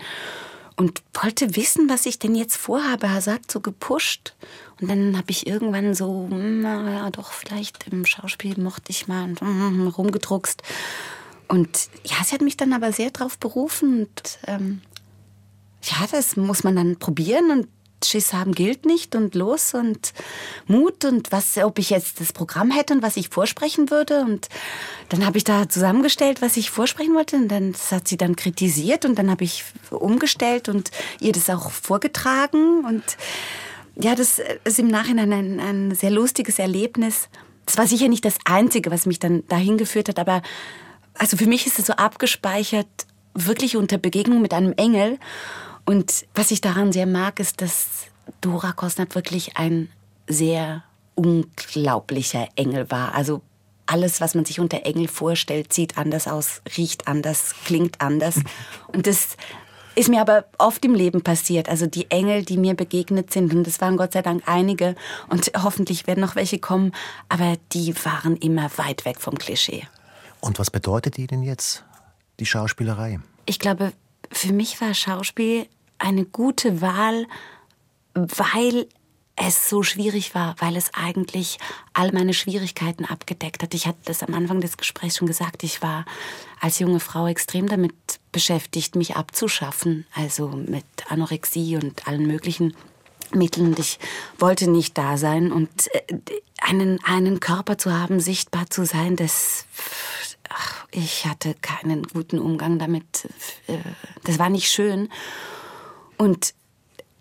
[0.75, 3.07] und wollte wissen, was ich denn jetzt vorhabe.
[3.07, 4.35] Er sagt so gepusht.
[4.81, 9.33] Und dann habe ich irgendwann so, hm, ja, doch, vielleicht im Schauspiel mochte ich mal
[9.39, 10.63] hm, rumgedruckst.
[11.47, 13.99] Und ja, sie hat mich dann aber sehr drauf berufen.
[14.01, 14.81] Und ähm,
[15.83, 17.51] ja, das muss man dann probieren.
[17.51, 17.67] Und
[18.09, 20.13] Schiss haben gilt nicht und los und
[20.67, 24.21] Mut und was, ob ich jetzt das Programm hätte und was ich vorsprechen würde.
[24.21, 24.49] Und
[25.09, 27.35] dann habe ich da zusammengestellt, was ich vorsprechen wollte.
[27.37, 31.71] Und dann hat sie dann kritisiert und dann habe ich umgestellt und ihr das auch
[31.71, 32.85] vorgetragen.
[32.85, 33.03] Und
[33.95, 37.29] ja, das ist im Nachhinein ein, ein sehr lustiges Erlebnis.
[37.65, 40.41] Das war sicher nicht das Einzige, was mich dann dahin geführt hat, aber
[41.17, 42.87] also für mich ist es so abgespeichert,
[43.33, 45.17] wirklich unter Begegnung mit einem Engel.
[45.85, 48.07] Und was ich daran sehr mag, ist, dass
[48.41, 49.89] Dora Kosnap wirklich ein
[50.27, 53.13] sehr unglaublicher Engel war.
[53.13, 53.41] Also
[53.85, 58.39] alles, was man sich unter Engel vorstellt, sieht anders aus, riecht anders, klingt anders.
[58.87, 59.37] Und das
[59.95, 61.69] ist mir aber oft im Leben passiert.
[61.69, 64.95] Also die Engel, die mir begegnet sind, und das waren Gott sei Dank einige,
[65.29, 66.91] und hoffentlich werden noch welche kommen,
[67.29, 69.87] aber die waren immer weit weg vom Klischee.
[70.41, 71.85] Und was bedeutet Ihnen jetzt
[72.41, 73.19] die Schauspielerei?
[73.45, 73.93] Ich glaube,
[74.31, 77.27] für mich war Schauspiel eine gute Wahl,
[78.13, 78.87] weil
[79.35, 81.57] es so schwierig war, weil es eigentlich
[81.93, 83.73] all meine Schwierigkeiten abgedeckt hat.
[83.73, 85.63] Ich hatte das am Anfang des Gesprächs schon gesagt.
[85.63, 86.05] Ich war
[86.61, 87.93] als junge Frau extrem damit
[88.31, 92.75] beschäftigt, mich abzuschaffen, also mit Anorexie und allen möglichen
[93.33, 93.67] Mitteln.
[93.67, 93.99] Und ich
[94.39, 96.01] wollte nicht da sein und äh,
[96.61, 99.65] einen, einen Körper zu haben, sichtbar zu sein, das
[100.49, 103.27] ach, ich hatte keinen guten Umgang damit.
[103.67, 103.79] Äh,
[104.23, 105.09] das war nicht schön.
[106.17, 106.53] Und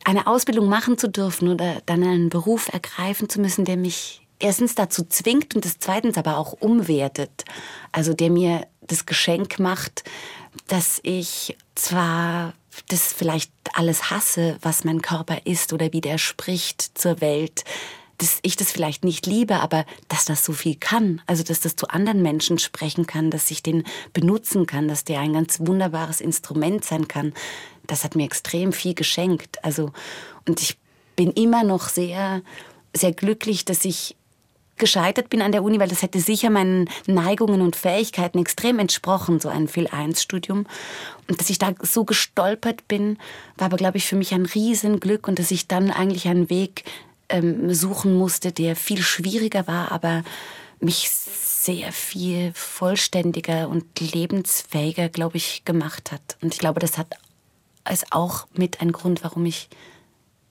[0.04, 4.74] eine Ausbildung machen zu dürfen oder dann einen Beruf ergreifen zu müssen, der mich erstens
[4.74, 7.44] dazu zwingt und das zweitens aber auch umwertet.
[7.92, 10.04] Also der mir das Geschenk macht,
[10.68, 12.52] dass ich zwar
[12.88, 17.64] das vielleicht alles hasse, was mein Körper ist oder wie der spricht zur Welt,
[18.18, 21.20] dass ich das vielleicht nicht liebe, aber dass das so viel kann.
[21.26, 25.20] Also, dass das zu anderen Menschen sprechen kann, dass ich den benutzen kann, dass der
[25.20, 27.32] ein ganz wunderbares Instrument sein kann.
[27.86, 29.62] Das hat mir extrem viel geschenkt.
[29.64, 29.92] Also,
[30.46, 30.76] und ich
[31.16, 32.42] bin immer noch sehr,
[32.92, 34.16] sehr glücklich, dass ich
[34.76, 39.38] gescheitert bin an der Uni, weil das hätte sicher meinen Neigungen und Fähigkeiten extrem entsprochen,
[39.38, 40.66] so ein Phil-1-Studium.
[41.28, 43.18] Und dass ich da so gestolpert bin,
[43.56, 46.84] war aber, glaube ich, für mich ein Riesenglück und dass ich dann eigentlich einen Weg
[47.28, 50.22] ähm, suchen musste, der viel schwieriger war, aber
[50.80, 56.36] mich sehr viel vollständiger und lebensfähiger, glaube ich, gemacht hat.
[56.42, 57.16] Und ich glaube, das hat
[57.90, 59.68] ist auch mit ein Grund, warum ich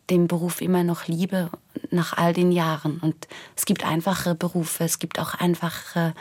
[0.10, 1.50] den Beruf immer noch liebe
[1.90, 3.00] nach all den Jahren.
[3.00, 6.14] Und es gibt einfache Berufe, es gibt auch einfache,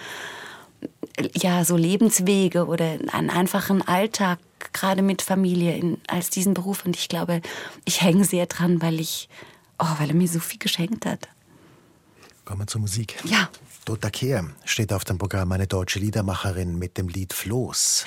[1.34, 4.38] ja, so Lebenswege oder einen einfachen Alltag,
[4.72, 6.86] gerade mit Familie, in, als diesen Beruf.
[6.86, 7.42] Und ich glaube,
[7.84, 9.28] ich hänge sehr dran, weil ich
[9.78, 11.28] Oh, weil er mir so viel geschenkt hat.
[12.44, 13.16] Kommen wir zur Musik.
[13.24, 13.48] Ja.
[13.84, 18.04] Dota Kehr steht auf dem Programm eine deutsche Liedermacherin mit dem Lied Floß.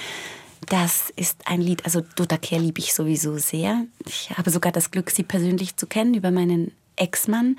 [0.67, 3.85] Das ist ein Lied, also Dota Kehr liebe ich sowieso sehr.
[4.05, 7.57] Ich habe sogar das Glück, sie persönlich zu kennen über meinen Ex-Mann,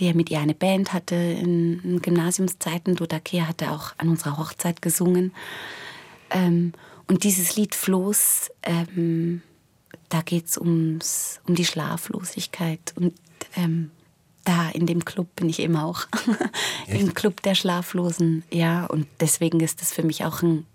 [0.00, 2.96] der mit ihr eine Band hatte in Gymnasiumszeiten.
[2.96, 5.32] Dota Kehr hatte auch an unserer Hochzeit gesungen.
[6.30, 6.72] Ähm,
[7.06, 9.42] und dieses Lied Floß, ähm,
[10.08, 10.98] da geht es um
[11.46, 12.92] die Schlaflosigkeit.
[12.96, 13.14] Und
[13.56, 13.90] ähm,
[14.44, 16.06] da in dem Club bin ich immer auch.
[16.88, 18.86] Im Club der Schlaflosen, ja.
[18.86, 20.66] Und deswegen ist das für mich auch ein,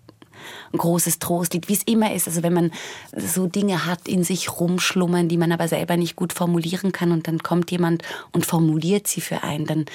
[0.72, 2.28] ein großes Trostlied, wie es immer ist.
[2.28, 2.72] Also wenn man
[3.16, 7.28] so Dinge hat in sich rumschlummern, die man aber selber nicht gut formulieren kann und
[7.28, 9.86] dann kommt jemand und formuliert sie für einen, dann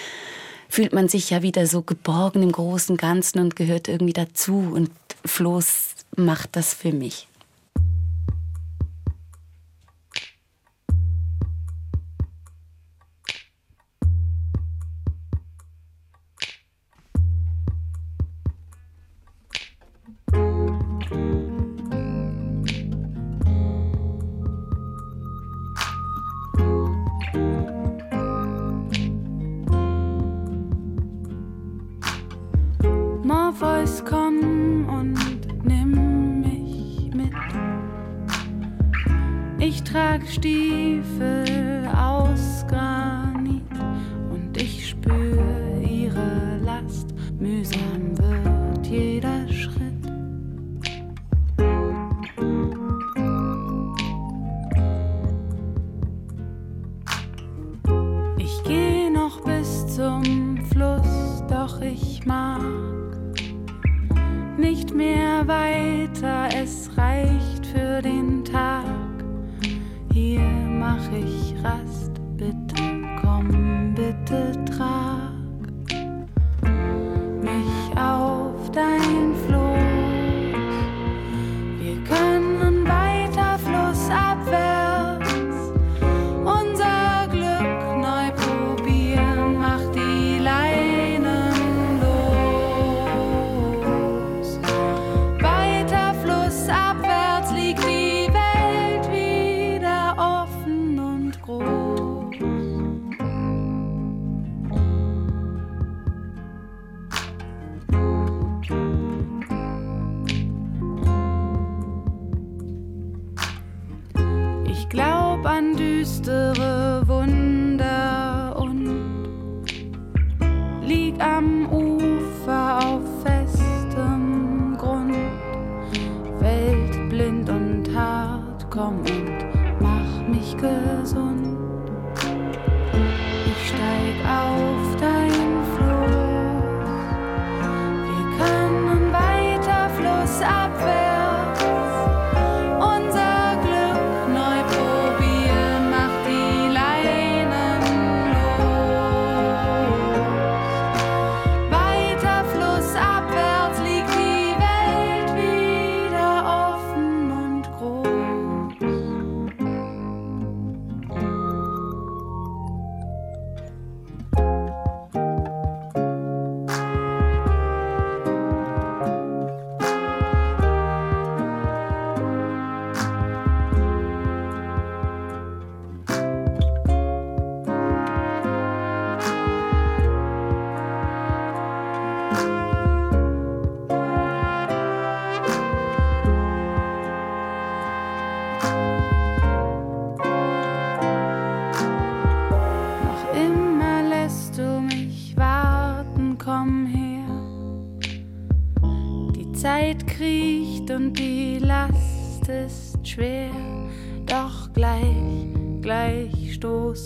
[0.68, 4.70] fühlt man sich ja wieder so geborgen im großen Ganzen und gehört irgendwie dazu.
[4.72, 4.90] Und
[5.24, 7.28] Floß macht das für mich.
[33.62, 37.32] Voice, komm und nimm mich mit.
[39.60, 41.61] Ich trag Stiefel.
[64.82, 68.84] nicht mehr weiter, es reicht für den Tag.
[70.12, 72.82] Hier mach ich Rast, bitte
[73.20, 74.61] komm, bitte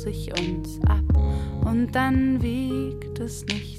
[0.04, 1.04] ich uns ab.
[1.64, 3.75] Und dann wiegt es nichts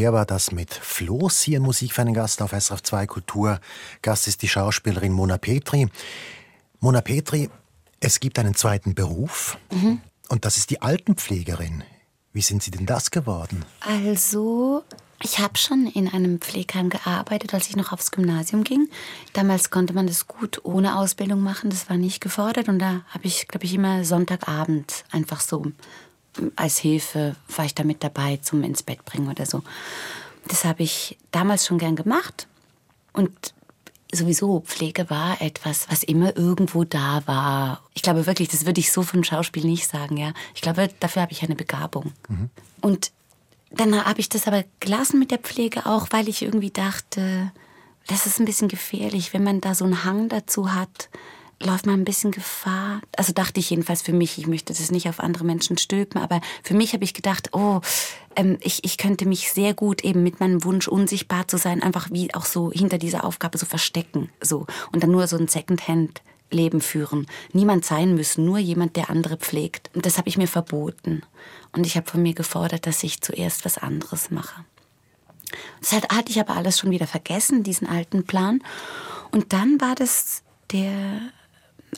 [0.00, 3.60] War das mit Floß hier Musik für einen Gast auf SRF 2 Kultur.
[4.00, 5.88] Gast ist die Schauspielerin Mona Petri.
[6.78, 7.50] Mona Petri,
[7.98, 10.00] es gibt einen zweiten Beruf mhm.
[10.28, 11.82] und das ist die Altenpflegerin.
[12.32, 13.64] Wie sind Sie denn das geworden?
[13.80, 14.84] Also,
[15.20, 18.88] ich habe schon in einem Pflegeheim gearbeitet, als ich noch aufs Gymnasium ging.
[19.32, 22.68] Damals konnte man das gut ohne Ausbildung machen, das war nicht gefordert.
[22.68, 25.72] Und da habe ich, glaube ich, immer Sonntagabend einfach so
[26.56, 29.62] als Hilfe war ich da mit dabei zum ins Bett bringen oder so.
[30.46, 32.46] Das habe ich damals schon gern gemacht.
[33.12, 33.54] Und
[34.12, 37.82] sowieso Pflege war etwas, was immer irgendwo da war.
[37.94, 40.32] Ich glaube wirklich, das würde ich so vom Schauspiel nicht sagen, ja.
[40.54, 42.12] Ich glaube, dafür habe ich eine Begabung.
[42.28, 42.50] Mhm.
[42.80, 43.12] Und
[43.70, 47.52] dann habe ich das aber gelassen mit der Pflege auch, weil ich irgendwie dachte,
[48.06, 51.10] das ist ein bisschen gefährlich, wenn man da so einen Hang dazu hat,
[51.60, 53.00] läuft man ein bisschen Gefahr.
[53.16, 56.40] Also dachte ich jedenfalls für mich, ich möchte das nicht auf andere Menschen stülpen, aber
[56.62, 57.80] für mich habe ich gedacht, oh,
[58.36, 62.08] ähm, ich, ich könnte mich sehr gut eben mit meinem Wunsch unsichtbar zu sein, einfach
[62.12, 66.22] wie auch so hinter dieser Aufgabe so verstecken, so und dann nur so ein Secondhand
[66.50, 67.26] Leben führen.
[67.52, 69.90] Niemand sein müssen, nur jemand, der andere pflegt.
[69.94, 71.22] Und das habe ich mir verboten.
[71.72, 74.64] Und ich habe von mir gefordert, dass ich zuerst was anderes mache.
[75.80, 78.62] Das hatte ich aber alles schon wieder vergessen, diesen alten Plan.
[79.30, 80.42] Und dann war das
[80.72, 81.20] der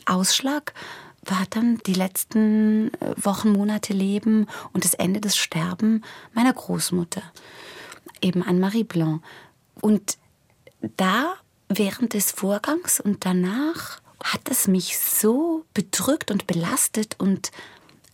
[0.05, 0.73] Ausschlag
[1.23, 7.21] war dann die letzten äh, Wochen, Monate Leben und das Ende des Sterben meiner Großmutter,
[8.21, 9.23] eben Anne-Marie Blanc.
[9.79, 10.17] Und
[10.97, 11.35] da,
[11.69, 17.51] während des Vorgangs und danach, hat es mich so bedrückt und belastet und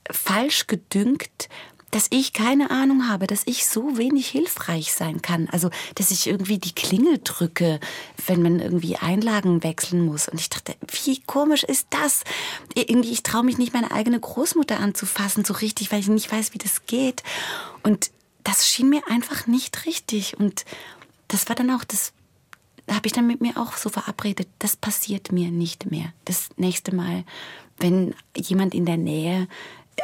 [0.10, 1.50] falsch gedünkt,
[1.92, 5.48] dass ich keine Ahnung habe, dass ich so wenig hilfreich sein kann.
[5.52, 7.80] Also, dass ich irgendwie die Klingel drücke,
[8.26, 10.28] wenn man irgendwie Einlagen wechseln muss.
[10.28, 12.24] Und ich dachte, wie komisch ist das?
[12.76, 16.54] Irgendwie, ich traue mich nicht, meine eigene Großmutter anzufassen, so richtig, weil ich nicht weiß,
[16.54, 17.24] wie das geht.
[17.84, 18.12] Und
[18.44, 20.38] das schien mir einfach nicht richtig.
[20.38, 20.66] Und
[21.30, 22.14] das war dann auch das
[22.90, 26.14] habe ich dann mit mir auch so verabredet, das passiert mir nicht mehr.
[26.26, 27.26] Das nächste Mal,
[27.80, 29.48] wenn jemand in der Nähe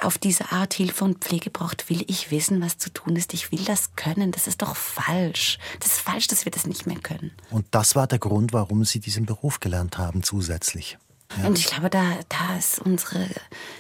[0.02, 3.34] auf diese Art Hilfe und Pflege braucht, will ich wissen, was zu tun ist.
[3.34, 4.32] Ich will das können.
[4.32, 5.60] Das ist doch falsch.
[5.80, 7.32] Das ist falsch, dass wir das nicht mehr können.
[7.52, 10.98] Und das war der Grund, warum Sie diesen Beruf gelernt haben zusätzlich.
[11.38, 11.48] Ja.
[11.48, 13.28] Und ich glaube, da, da ist unsere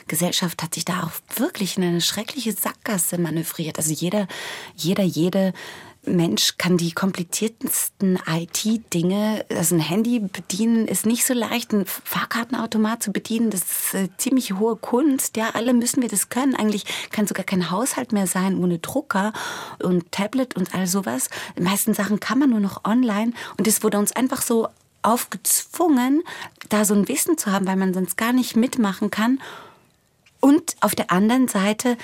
[0.07, 3.77] Gesellschaft hat sich da auch wirklich in eine schreckliche Sackgasse manövriert.
[3.77, 4.27] Also jeder,
[4.75, 5.53] jeder, jede
[6.05, 13.01] Mensch kann die kompliziertesten IT-Dinge, also ein Handy bedienen ist nicht so leicht, ein Fahrkartenautomat
[13.01, 15.37] zu bedienen, das ist eine ziemlich hohe Kunst.
[15.37, 16.55] Ja, alle müssen wir das können.
[16.55, 19.31] Eigentlich kann sogar kein Haushalt mehr sein ohne Drucker
[19.81, 21.29] und Tablet und all sowas.
[21.57, 24.67] Die meisten Sachen kann man nur noch online und es wurde uns einfach so
[25.03, 26.23] aufgezwungen,
[26.67, 29.41] da so ein Wissen zu haben, weil man sonst gar nicht mitmachen kann.
[30.41, 31.97] Und auf der anderen Seite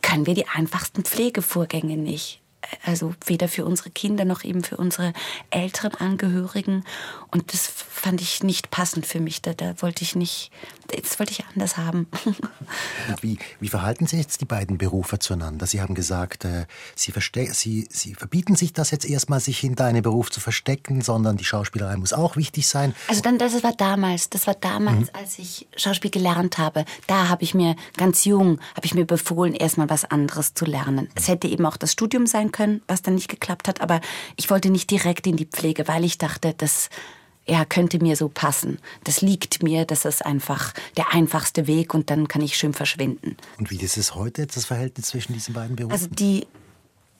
[0.00, 2.39] können wir die einfachsten Pflegevorgänge nicht
[2.84, 5.12] also weder für unsere Kinder noch eben für unsere
[5.50, 6.84] älteren Angehörigen.
[7.30, 9.42] Und das fand ich nicht passend für mich.
[9.42, 10.50] Da, da wollte ich nicht,
[10.88, 12.08] das wollte ich anders haben.
[13.20, 15.66] Wie, wie verhalten sich jetzt die beiden Berufe zueinander?
[15.66, 17.12] Sie haben gesagt, äh, Sie,
[17.52, 21.44] Sie, Sie verbieten sich das jetzt erstmal, sich hinter einem Beruf zu verstecken, sondern die
[21.44, 22.94] Schauspielerei muss auch wichtig sein.
[23.08, 25.18] Also dann, das war damals, das war damals, mhm.
[25.18, 26.84] als ich Schauspiel gelernt habe.
[27.06, 31.08] Da habe ich mir ganz jung, habe ich mir befohlen, erstmal was anderes zu lernen.
[31.14, 34.00] Es hätte eben auch das Studium sein können, was dann nicht geklappt hat, aber
[34.36, 36.88] ich wollte nicht direkt in die Pflege, weil ich dachte, das
[37.50, 38.78] ja, könnte mir so passen.
[39.04, 43.36] Das liegt mir, das ist einfach der einfachste Weg und dann kann ich schön verschwinden.
[43.58, 45.92] Und wie ist es heute, das Verhältnis zwischen diesen beiden Berufen?
[45.92, 46.46] Also die,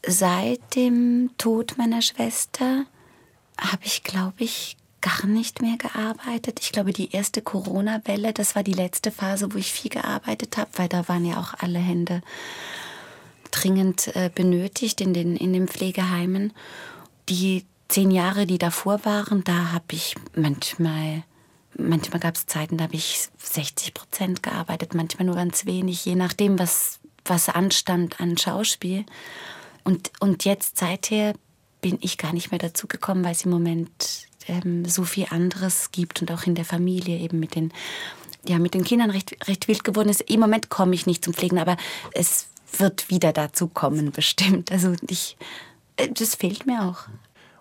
[0.06, 2.84] seit dem Tod meiner Schwester
[3.58, 6.60] habe ich, glaube ich, gar nicht mehr gearbeitet.
[6.60, 10.70] Ich glaube, die erste Corona-Welle, das war die letzte Phase, wo ich viel gearbeitet habe,
[10.76, 12.22] weil da waren ja auch alle Hände
[13.50, 16.52] dringend äh, benötigt in den, in den Pflegeheimen.
[17.28, 21.24] Die zehn Jahre, die davor waren, da habe ich manchmal,
[21.76, 26.14] manchmal gab es Zeiten, da habe ich 60 Prozent gearbeitet, manchmal nur ganz wenig, je
[26.14, 29.04] nachdem, was, was anstand an Schauspiel.
[29.84, 31.34] Und, und jetzt seither
[31.80, 35.90] bin ich gar nicht mehr dazu gekommen, weil es im Moment ähm, so viel anderes
[35.90, 37.72] gibt und auch in der Familie eben mit den,
[38.46, 40.22] ja, mit den Kindern recht, recht wild geworden ist.
[40.22, 41.76] Im Moment komme ich nicht zum Pflegen, aber
[42.12, 42.46] es
[42.78, 44.70] wird wieder dazu kommen, bestimmt.
[44.70, 45.36] Also ich,
[45.96, 47.08] äh, das fehlt mir auch.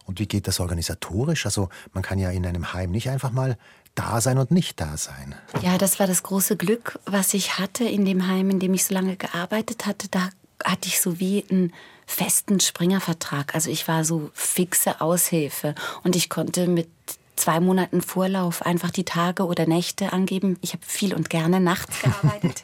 [0.09, 1.45] Und wie geht das organisatorisch?
[1.45, 3.59] Also man kann ja in einem Heim nicht einfach mal
[3.93, 5.35] da sein und nicht da sein.
[5.61, 8.85] Ja, das war das große Glück, was ich hatte in dem Heim, in dem ich
[8.85, 10.07] so lange gearbeitet hatte.
[10.09, 10.29] Da
[10.65, 11.73] hatte ich so wie einen
[12.07, 13.53] festen Springervertrag.
[13.53, 16.89] Also ich war so fixe Aushilfe und ich konnte mit
[17.35, 20.57] zwei Monaten Vorlauf einfach die Tage oder Nächte angeben.
[20.61, 22.63] Ich habe viel und gerne nachts gearbeitet.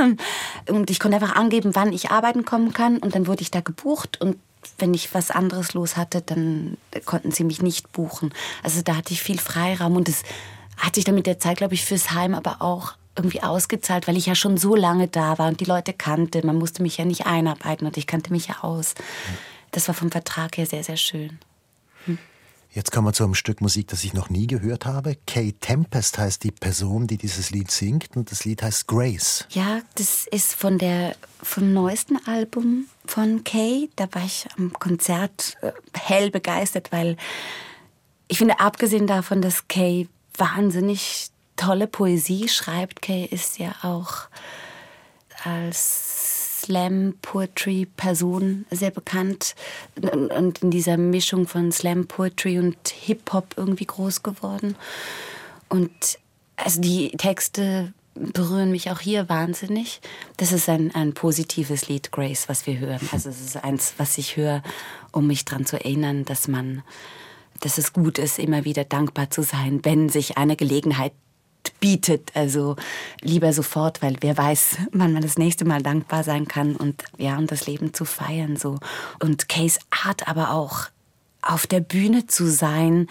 [0.68, 2.98] und ich konnte einfach angeben, wann ich arbeiten kommen kann.
[2.98, 4.20] Und dann wurde ich da gebucht.
[4.20, 4.36] Und
[4.78, 8.32] wenn ich was anderes los hatte, dann konnten sie mich nicht buchen.
[8.62, 9.96] Also da hatte ich viel Freiraum.
[9.96, 10.22] Und das
[10.76, 14.16] hat sich dann mit der Zeit, glaube ich, fürs Heim aber auch irgendwie ausgezahlt, weil
[14.16, 16.44] ich ja schon so lange da war und die Leute kannte.
[16.44, 18.94] Man musste mich ja nicht einarbeiten und ich kannte mich ja aus.
[19.70, 21.38] Das war vom Vertrag her sehr, sehr schön.
[22.76, 25.16] Jetzt kommen wir zu einem Stück Musik, das ich noch nie gehört habe.
[25.26, 29.46] Kay Tempest heißt die Person, die dieses Lied singt und das Lied heißt Grace.
[29.48, 33.88] Ja, das ist von der vom neuesten Album von Kay.
[33.96, 37.16] Da war ich am Konzert äh, hell begeistert, weil
[38.28, 40.06] ich finde, abgesehen davon, dass Kay
[40.36, 43.00] wahnsinnig tolle Poesie schreibt.
[43.00, 44.28] Kay ist ja auch
[45.44, 46.15] als
[46.66, 49.54] Slam-Poetry-Person sehr bekannt
[50.36, 54.74] und in dieser Mischung von Slam-Poetry und Hip-Hop irgendwie groß geworden.
[55.68, 56.18] Und
[56.56, 60.00] also die Texte berühren mich auch hier wahnsinnig.
[60.38, 63.06] Das ist ein, ein positives Lied, Grace, was wir hören.
[63.12, 64.62] Also es ist eins, was ich höre,
[65.12, 66.82] um mich daran zu erinnern, dass man,
[67.60, 71.12] dass es gut ist, immer wieder dankbar zu sein, wenn sich eine Gelegenheit
[71.80, 72.30] bietet.
[72.34, 72.76] Also
[73.20, 77.36] lieber sofort, weil wer weiß, wann man das nächste Mal dankbar sein kann und ja,
[77.38, 78.78] und das Leben zu feiern so.
[79.20, 80.86] Und Case Art aber auch
[81.42, 83.08] auf der Bühne zu sein,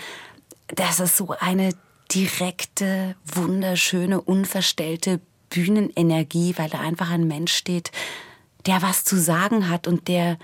[0.67, 1.69] das ist so eine
[2.11, 7.91] direkte, wunderschöne, unverstellte Bühnenenergie, weil da einfach ein Mensch steht,
[8.65, 10.37] der was zu sagen hat und der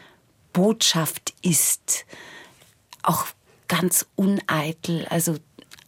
[0.53, 2.05] Botschaft ist.
[3.03, 3.25] Auch
[3.67, 5.35] ganz uneitel, also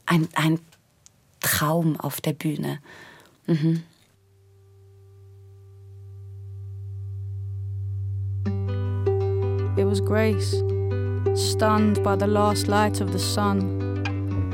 [0.05, 0.59] ein, ein
[1.43, 2.79] Traum auf der Bühne.
[3.45, 3.83] Mhm.
[9.77, 10.63] It was Grace,
[11.35, 13.79] stunned by the last light of the sun.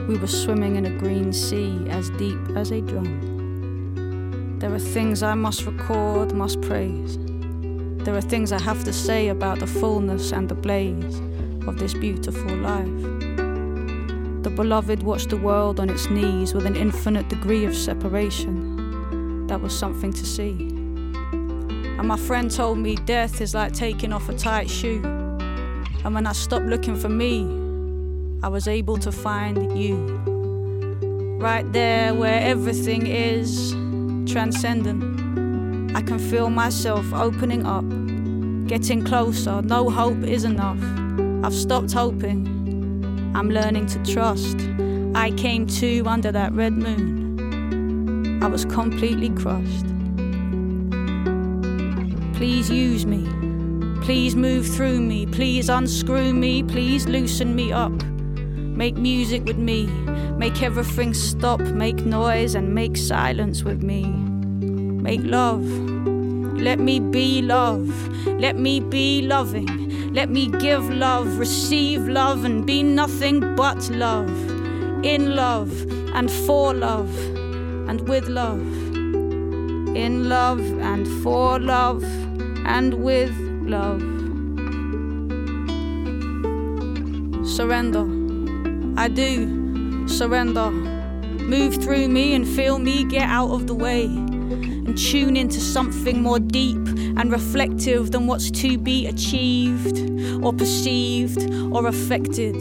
[0.07, 4.57] We were swimming in a green sea as deep as a drum.
[4.59, 7.17] There are things I must record, must praise.
[8.03, 11.21] There are things I have to say about the fullness and the blaze
[11.67, 13.38] of this beautiful life.
[14.41, 19.45] The beloved watched the world on its knees with an infinite degree of separation.
[19.47, 20.51] That was something to see.
[21.99, 25.01] And my friend told me death is like taking off a tight shoe.
[26.05, 27.43] And when I stopped looking for me,
[28.41, 29.95] I was able to find you.
[31.37, 33.71] Right there where everything is
[34.31, 35.95] transcendent.
[35.97, 37.83] I can feel myself opening up,
[38.69, 39.61] getting closer.
[39.61, 40.81] No hope is enough.
[41.43, 42.58] I've stopped hoping.
[43.35, 44.57] I'm learning to trust.
[45.15, 48.41] I came to under that red moon.
[48.43, 49.85] I was completely crushed.
[52.35, 53.27] Please use me.
[54.01, 55.25] Please move through me.
[55.25, 56.63] Please unscrew me.
[56.63, 57.91] Please loosen me up.
[57.91, 59.87] Make music with me.
[60.37, 61.59] Make everything stop.
[61.59, 64.05] Make noise and make silence with me.
[64.05, 65.65] Make love.
[66.59, 67.89] Let me be love.
[68.25, 69.88] Let me be loving.
[70.19, 74.29] Let me give love, receive love, and be nothing but love.
[75.01, 75.71] In love
[76.13, 77.17] and for love
[77.87, 78.59] and with love.
[79.95, 82.03] In love and for love
[82.65, 83.31] and with
[83.63, 84.01] love.
[87.47, 88.05] Surrender.
[88.99, 90.69] I do surrender.
[90.69, 96.21] Move through me and feel me get out of the way and tune into something
[96.21, 99.99] more deep and reflective than what's to be achieved
[100.41, 102.55] or perceived or affected.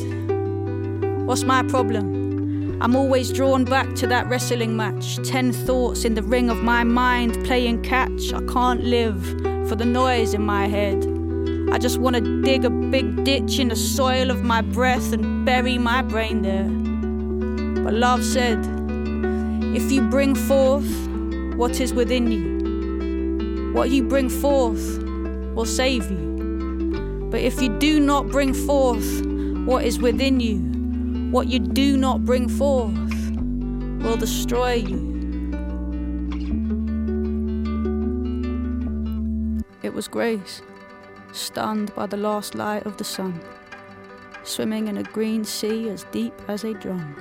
[1.26, 2.82] What's my problem?
[2.82, 5.16] I'm always drawn back to that wrestling match.
[5.28, 8.32] Ten thoughts in the ring of my mind playing catch.
[8.32, 9.24] I can't live
[9.68, 11.06] for the noise in my head.
[11.70, 15.46] I just want to dig a big ditch in the soil of my breath and
[15.46, 16.68] bury my brain there.
[17.84, 18.58] But love said,
[19.76, 20.90] if you bring forth
[21.56, 22.57] what is within you,
[23.72, 24.98] what you bring forth
[25.54, 27.28] will save you.
[27.30, 29.26] But if you do not bring forth
[29.66, 30.58] what is within you,
[31.30, 32.94] what you do not bring forth
[34.02, 35.08] will destroy you.
[39.82, 40.62] It was Grace,
[41.32, 43.40] stunned by the last light of the sun,
[44.42, 47.16] swimming in a green sea as deep as a drum.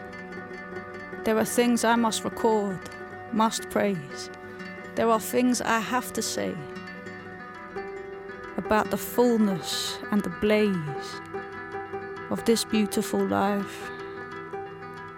[1.26, 2.80] There are things I must record,
[3.34, 4.30] must praise.
[4.98, 6.56] There are things I have to say
[8.58, 11.22] about the fullness and the blaze
[12.32, 13.92] of this beautiful life,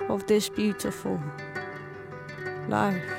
[0.09, 1.17] of this beautiful
[2.67, 3.18] life.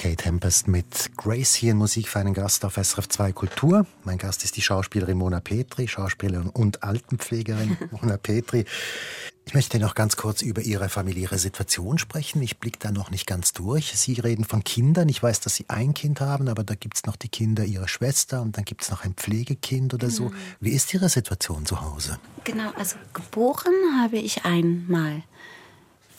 [0.00, 3.84] Kate Tempest mit Grace hier in Musik für einen Gast auf SRF 2 Kultur.
[4.02, 8.64] Mein Gast ist die Schauspielerin Mona Petri, Schauspielerin und Altenpflegerin Mona Petri.
[9.44, 12.40] Ich möchte noch ganz kurz über Ihre familiäre Situation sprechen.
[12.40, 13.92] Ich blicke da noch nicht ganz durch.
[13.94, 15.10] Sie reden von Kindern.
[15.10, 17.88] Ich weiß, dass Sie ein Kind haben, aber da gibt es noch die Kinder Ihrer
[17.88, 20.30] Schwester und dann gibt es noch ein Pflegekind oder so.
[20.30, 20.34] Mhm.
[20.60, 22.18] Wie ist Ihre Situation zu Hause?
[22.44, 25.24] Genau, also geboren habe ich einmal.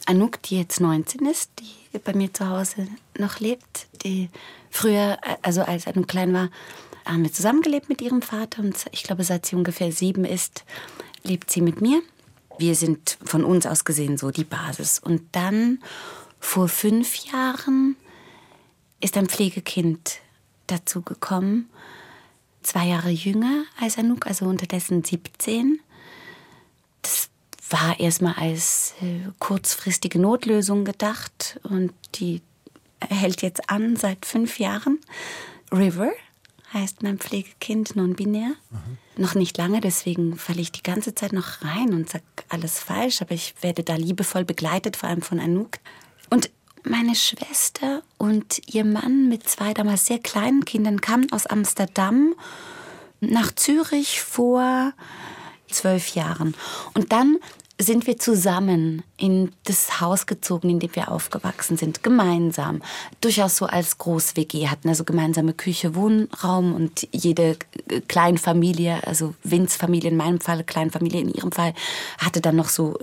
[0.07, 2.87] Anouk, die jetzt 19 ist, die bei mir zu Hause
[3.17, 4.29] noch lebt, die
[4.69, 6.49] früher, also als Anouk klein war,
[7.05, 10.63] haben wir zusammengelebt mit ihrem Vater und ich glaube, seit sie ungefähr sieben ist,
[11.23, 12.01] lebt sie mit mir.
[12.57, 14.99] Wir sind von uns aus gesehen so die Basis.
[14.99, 15.79] Und dann
[16.39, 17.95] vor fünf Jahren
[18.99, 20.19] ist ein Pflegekind
[20.67, 21.69] dazu gekommen,
[22.61, 25.79] zwei Jahre jünger als Anouk, also unterdessen 17.
[27.71, 32.41] War erstmal als äh, kurzfristige Notlösung gedacht und die
[33.09, 34.99] hält jetzt an seit fünf Jahren.
[35.71, 36.11] River
[36.73, 38.49] heißt mein Pflegekind non-binär.
[38.69, 38.97] Mhm.
[39.17, 43.21] Noch nicht lange, deswegen falle ich die ganze Zeit noch rein und sage alles falsch,
[43.21, 45.77] aber ich werde da liebevoll begleitet, vor allem von Anouk.
[46.29, 46.49] Und
[46.83, 52.35] meine Schwester und ihr Mann mit zwei damals sehr kleinen Kindern kamen aus Amsterdam
[53.19, 54.93] nach Zürich vor
[55.69, 56.55] zwölf Jahren.
[56.93, 57.37] Und dann
[57.83, 62.81] sind wir zusammen in das Haus gezogen, in dem wir aufgewachsen sind, gemeinsam.
[63.21, 67.57] Durchaus so als Groß-WG hatten, also gemeinsame Küche, Wohnraum und jede
[68.07, 71.73] Kleinfamilie, also Vince Familie in meinem Fall, Kleinfamilie in ihrem Fall,
[72.17, 72.97] hatte dann noch so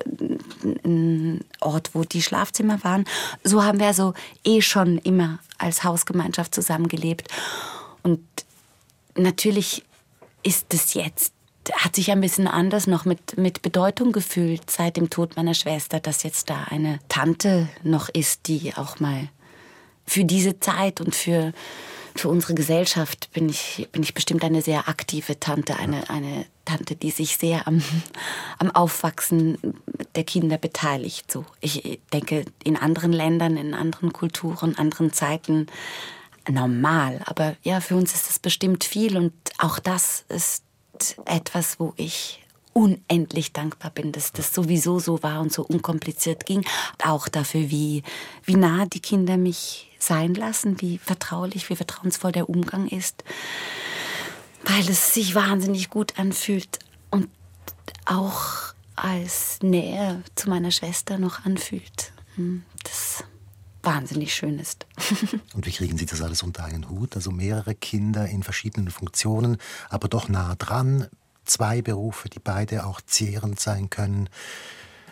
[0.84, 3.04] einen Ort, wo die Schlafzimmer waren.
[3.44, 4.14] So haben wir also
[4.44, 7.28] eh schon immer als Hausgemeinschaft zusammengelebt.
[8.02, 8.20] Und
[9.16, 9.84] natürlich
[10.42, 11.32] ist es jetzt
[11.72, 16.00] hat sich ein bisschen anders noch mit, mit Bedeutung gefühlt seit dem Tod meiner Schwester,
[16.00, 19.28] dass jetzt da eine Tante noch ist, die auch mal
[20.06, 21.52] für diese Zeit und für,
[22.14, 26.96] für unsere Gesellschaft bin ich, bin ich bestimmt eine sehr aktive Tante, eine, eine Tante,
[26.96, 27.82] die sich sehr am,
[28.58, 29.58] am Aufwachsen
[30.14, 31.30] der Kinder beteiligt.
[31.30, 35.66] So, ich denke, in anderen Ländern, in anderen Kulturen, anderen Zeiten
[36.50, 37.20] normal.
[37.26, 40.62] Aber ja, für uns ist es bestimmt viel und auch das ist
[41.24, 46.64] etwas, wo ich unendlich dankbar bin, dass das sowieso so war und so unkompliziert ging.
[47.02, 48.04] Auch dafür, wie,
[48.44, 53.24] wie nah die Kinder mich sein lassen, wie vertraulich, wie vertrauensvoll der Umgang ist,
[54.64, 56.78] weil es sich wahnsinnig gut anfühlt
[57.10, 57.28] und
[58.04, 62.12] auch als Nähe zu meiner Schwester noch anfühlt.
[62.36, 63.24] Hm, das
[63.82, 64.86] wahnsinnig schön ist.
[65.54, 67.16] Und wie kriegen Sie das alles unter einen Hut?
[67.16, 69.58] Also mehrere Kinder in verschiedenen Funktionen,
[69.88, 71.08] aber doch nah dran.
[71.44, 74.28] Zwei Berufe, die beide auch zehrend sein können.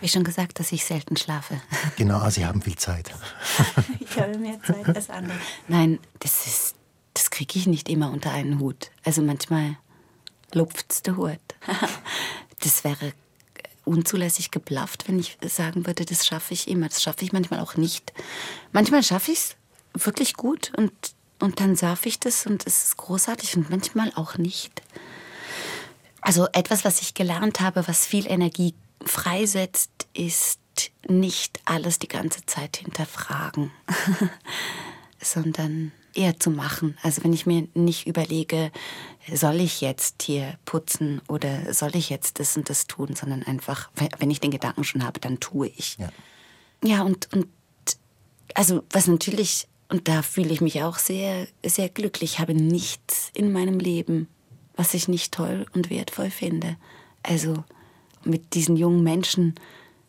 [0.00, 1.60] Wie schon gesagt, dass ich selten schlafe.
[1.96, 3.10] Genau, also Sie haben viel Zeit.
[4.00, 5.38] ich habe mehr Zeit als andere.
[5.68, 6.74] Nein, das ist,
[7.14, 8.90] das kriege ich nicht immer unter einen Hut.
[9.04, 9.78] Also manchmal
[10.52, 11.40] lupft's der Hut.
[12.60, 13.14] das wäre
[13.86, 16.88] unzulässig geblafft, wenn ich sagen würde, das schaffe ich immer.
[16.88, 18.12] Das schaffe ich manchmal auch nicht.
[18.72, 20.92] Manchmal schaffe ich es wirklich gut und,
[21.40, 24.82] und dann darf ich das und es ist großartig und manchmal auch nicht.
[26.20, 28.74] Also etwas, was ich gelernt habe, was viel Energie
[29.04, 30.58] freisetzt, ist
[31.08, 33.70] nicht alles die ganze Zeit hinterfragen,
[35.22, 36.96] sondern eher zu machen.
[37.02, 38.70] Also wenn ich mir nicht überlege,
[39.32, 43.90] soll ich jetzt hier putzen oder soll ich jetzt das und das tun, sondern einfach,
[44.18, 45.96] wenn ich den Gedanken schon habe, dann tue ich.
[45.98, 46.08] Ja,
[46.82, 47.46] ja und, und
[48.54, 53.30] also was natürlich, und da fühle ich mich auch sehr, sehr glücklich, ich habe nichts
[53.34, 54.28] in meinem Leben,
[54.74, 56.76] was ich nicht toll und wertvoll finde.
[57.22, 57.64] Also
[58.24, 59.54] mit diesen jungen Menschen,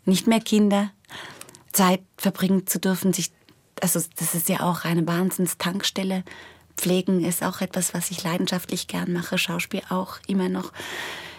[0.05, 0.91] nicht mehr Kinder,
[1.73, 3.31] Zeit verbringen zu dürfen, sich
[3.81, 6.23] also das ist ja auch eine Wahnsinnstankstelle.
[6.75, 10.71] Pflegen ist auch etwas, was ich leidenschaftlich gern mache, Schauspiel auch immer noch.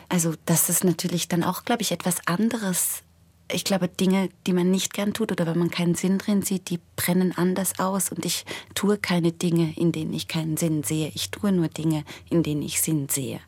[0.09, 3.03] Also das ist natürlich dann auch, glaube ich, etwas anderes.
[3.51, 6.69] Ich glaube, Dinge, die man nicht gern tut oder wenn man keinen Sinn drin sieht,
[6.71, 8.11] die brennen anders aus.
[8.11, 11.11] Und ich tue keine Dinge, in denen ich keinen Sinn sehe.
[11.15, 13.41] Ich tue nur Dinge, in denen ich Sinn sehe.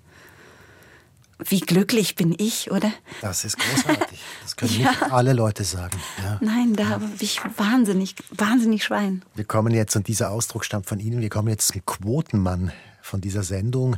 [1.47, 2.93] Wie glücklich bin ich, oder?
[3.20, 4.18] Das ist großartig.
[4.43, 4.91] Das können ja.
[4.91, 5.99] nicht alle Leute sagen.
[6.22, 6.38] Ja.
[6.41, 9.22] Nein, da habe ich wahnsinnig, wahnsinnig Schwein.
[9.34, 12.72] Wir kommen jetzt, und dieser Ausdruck stammt von Ihnen, wir kommen jetzt zum Quotenmann
[13.03, 13.97] von dieser Sendung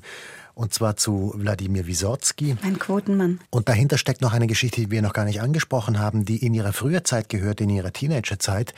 [0.55, 2.57] und zwar zu Wladimir Wisotsky.
[2.63, 3.41] Ein Quotenmann.
[3.51, 6.53] Und dahinter steckt noch eine Geschichte, die wir noch gar nicht angesprochen haben, die in
[6.55, 8.75] ihrer früher Zeit gehört, in ihrer Teenagerzeit.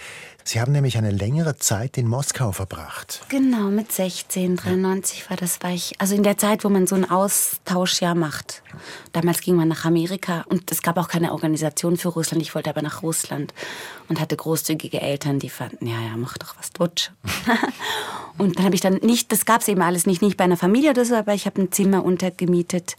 [0.46, 3.22] Sie haben nämlich eine längere Zeit in Moskau verbracht.
[3.30, 6.94] Genau, mit 16, 93 war das, war ich, also in der Zeit, wo man so
[6.94, 8.62] ein Austauschjahr macht.
[9.12, 12.42] Damals ging man nach Amerika und es gab auch keine Organisation für Russland.
[12.42, 13.54] Ich wollte aber nach Russland
[14.10, 17.10] und hatte großzügige Eltern, die fanden, ja, ja, mach doch was Dutsch.
[18.38, 20.58] und dann habe ich dann nicht, das gab es eben alles nicht, nicht bei einer
[20.58, 22.96] Familie oder so, aber ich habe ein Zimmer untergemietet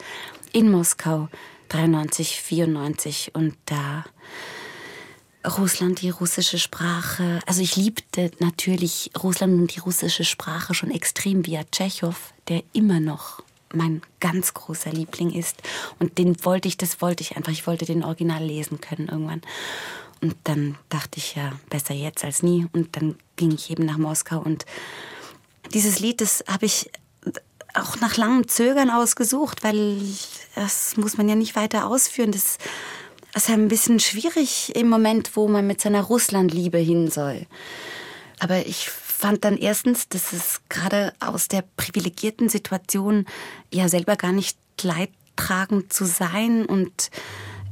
[0.52, 1.30] in Moskau,
[1.70, 4.04] 93, 94 und da
[5.46, 7.40] Russland, die russische Sprache.
[7.46, 12.16] Also ich liebte natürlich Russland und die russische Sprache schon extrem via Tschechow,
[12.48, 13.44] der immer noch
[13.74, 15.58] mein ganz großer Liebling ist.
[16.00, 17.52] Und den wollte ich, das wollte ich einfach.
[17.52, 19.42] Ich wollte den Original lesen können irgendwann.
[20.22, 22.68] Und dann dachte ich ja, besser jetzt als nie.
[22.74, 24.40] Und dann ging ich eben nach Moskau.
[24.40, 24.66] Und
[25.74, 26.90] dieses Lied, das habe ich
[27.74, 30.00] auch nach langem Zögern ausgesucht, weil
[30.56, 32.32] das muss man ja nicht weiter ausführen.
[32.32, 32.58] Das
[33.44, 37.46] ist ein bisschen schwierig im Moment, wo man mit seiner Russlandliebe hin soll.
[38.40, 43.26] Aber ich fand dann erstens, dass es gerade aus der privilegierten Situation
[43.74, 47.12] ja selber gar nicht leidtragend zu sein und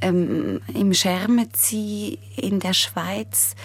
[0.01, 3.55] ähm, im Schermezi in der Schweiz,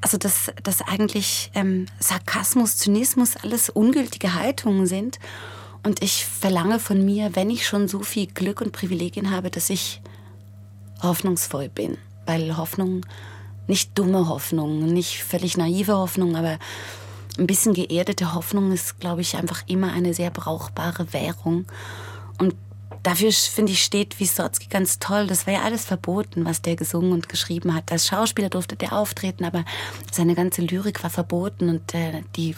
[0.00, 5.18] also dass, dass eigentlich ähm, Sarkasmus, Zynismus alles ungültige Haltungen sind.
[5.84, 9.68] Und ich verlange von mir, wenn ich schon so viel Glück und Privilegien habe, dass
[9.68, 10.00] ich
[11.02, 11.98] hoffnungsvoll bin.
[12.26, 13.04] Weil Hoffnung,
[13.66, 16.58] nicht dumme Hoffnung, nicht völlig naive Hoffnung, aber
[17.38, 21.66] ein bisschen geerdete Hoffnung ist, glaube ich, einfach immer eine sehr brauchbare Währung.
[23.02, 25.26] Dafür, finde ich, steht Wysotsky ganz toll.
[25.26, 27.90] Das war ja alles verboten, was der gesungen und geschrieben hat.
[27.90, 29.64] Als Schauspieler durfte der auftreten, aber
[30.12, 32.54] seine ganze Lyrik war verboten und äh, die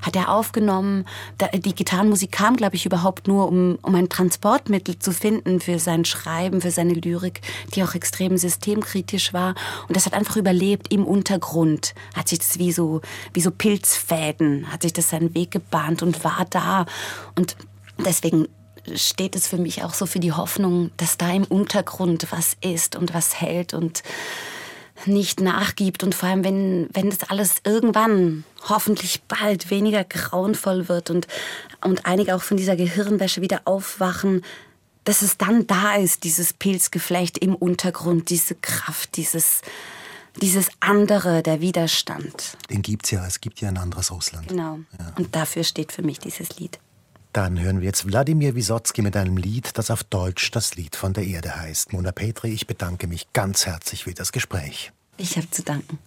[0.00, 1.04] hat er aufgenommen.
[1.36, 5.78] Da, die Gitarrenmusik kam, glaube ich, überhaupt nur, um, um ein Transportmittel zu finden für
[5.78, 7.42] sein Schreiben, für seine Lyrik,
[7.74, 9.54] die auch extrem systemkritisch war.
[9.88, 11.94] Und das hat einfach überlebt im Untergrund.
[12.14, 13.02] Hat sich das wie so,
[13.34, 16.86] wie so Pilzfäden, hat sich das seinen Weg gebahnt und war da.
[17.36, 17.56] Und
[17.98, 18.48] deswegen
[18.94, 22.96] steht es für mich auch so für die Hoffnung, dass da im Untergrund was ist
[22.96, 24.02] und was hält und
[25.06, 31.10] nicht nachgibt und vor allem, wenn, wenn das alles irgendwann hoffentlich bald weniger grauenvoll wird
[31.10, 31.26] und,
[31.80, 34.44] und einige auch von dieser Gehirnwäsche wieder aufwachen,
[35.04, 39.62] dass es dann da ist, dieses Pilzgeflecht im Untergrund, diese Kraft, dieses,
[40.40, 42.56] dieses andere, der Widerstand.
[42.70, 44.48] Den gibt es ja, es gibt ja ein anderes Russland.
[44.48, 44.78] Genau.
[44.98, 45.12] Ja.
[45.16, 46.78] Und dafür steht für mich dieses Lied.
[47.33, 51.13] Dann hören wir jetzt Wladimir Wisotzki mit einem Lied, das auf Deutsch das Lied von
[51.13, 51.93] der Erde heißt.
[51.93, 54.91] Mona Petri, ich bedanke mich ganz herzlich für das Gespräch.
[55.17, 55.99] Ich habe zu danken.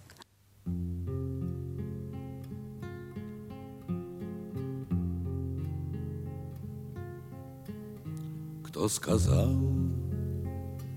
[8.63, 9.55] Кто сказал,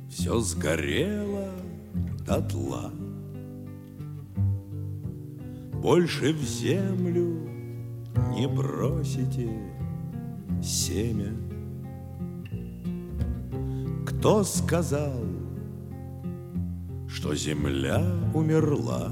[0.08, 1.52] все сгорело
[2.24, 2.92] дотла,
[5.84, 7.46] Больше в землю
[8.30, 9.50] не бросите
[10.61, 11.33] семя.
[14.05, 15.23] Кто сказал,
[17.07, 18.01] что земля
[18.33, 19.11] умерла?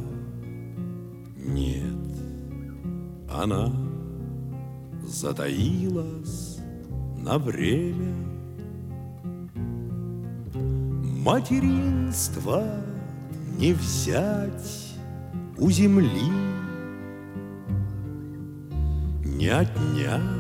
[1.38, 1.84] Нет,
[3.30, 3.72] она
[5.04, 6.60] затаилась
[7.18, 8.14] на время.
[11.24, 12.64] Материнство
[13.58, 14.96] не взять
[15.58, 16.32] у земли,
[19.38, 20.37] Не отнять,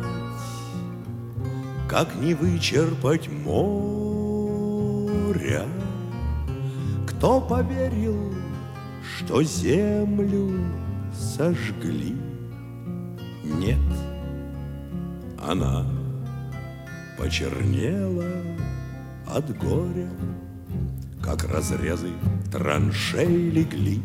[1.89, 3.65] как не вычерпать моря.
[7.07, 8.33] Кто поверил,
[9.01, 10.65] что землю
[11.13, 12.15] сожгли?
[13.43, 13.77] Нет,
[15.41, 15.85] она
[17.17, 18.25] почернела
[19.25, 20.09] от горя,
[21.21, 22.11] Как разрезы
[22.51, 24.01] траншей легли,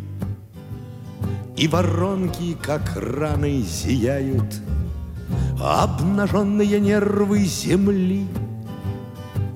[1.57, 4.61] И воронки, как раны, зияют,
[5.61, 8.27] Обнаженные нервы земли.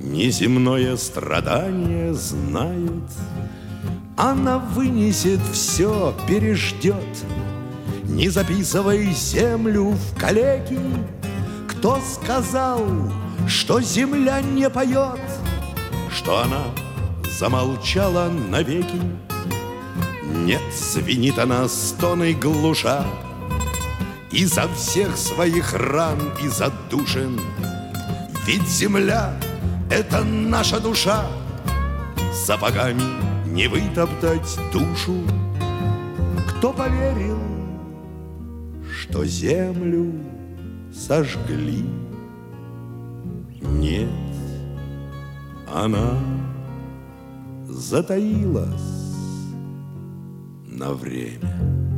[0.00, 3.10] Неземное страдание знают,
[4.16, 6.94] Она вынесет все, переждет,
[8.04, 10.78] Не записывай землю в калеки,
[11.68, 12.86] Кто сказал,
[13.48, 15.20] что земля не поет,
[16.10, 16.62] Что она
[17.38, 19.00] замолчала навеки.
[20.44, 23.04] Нет, звенит она стоной глуша,
[24.32, 27.40] Изо всех своих ран и задушен.
[28.46, 29.34] Ведь земля—
[29.90, 31.26] это наша душа,
[32.44, 33.02] Сапогами
[33.46, 35.22] не вытоптать душу.
[36.48, 37.40] Кто поверил,
[38.88, 40.12] что землю
[40.92, 41.84] сожгли?
[43.62, 44.10] Нет,
[45.72, 46.18] она
[47.66, 49.16] затаилась
[50.66, 51.95] на время.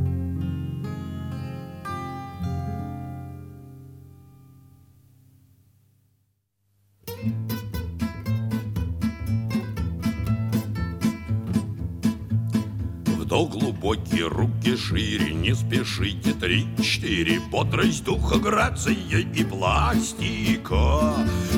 [13.39, 16.33] Вдох глубокие руки шире, не спешите.
[16.33, 21.13] Три-четыре, бодрость духа, грация и пластика.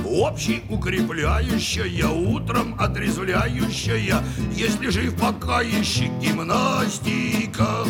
[0.06, 4.24] Общий укрепляющая, утром отрезвляющая.
[4.56, 7.86] Если жив пока еще гимнастика.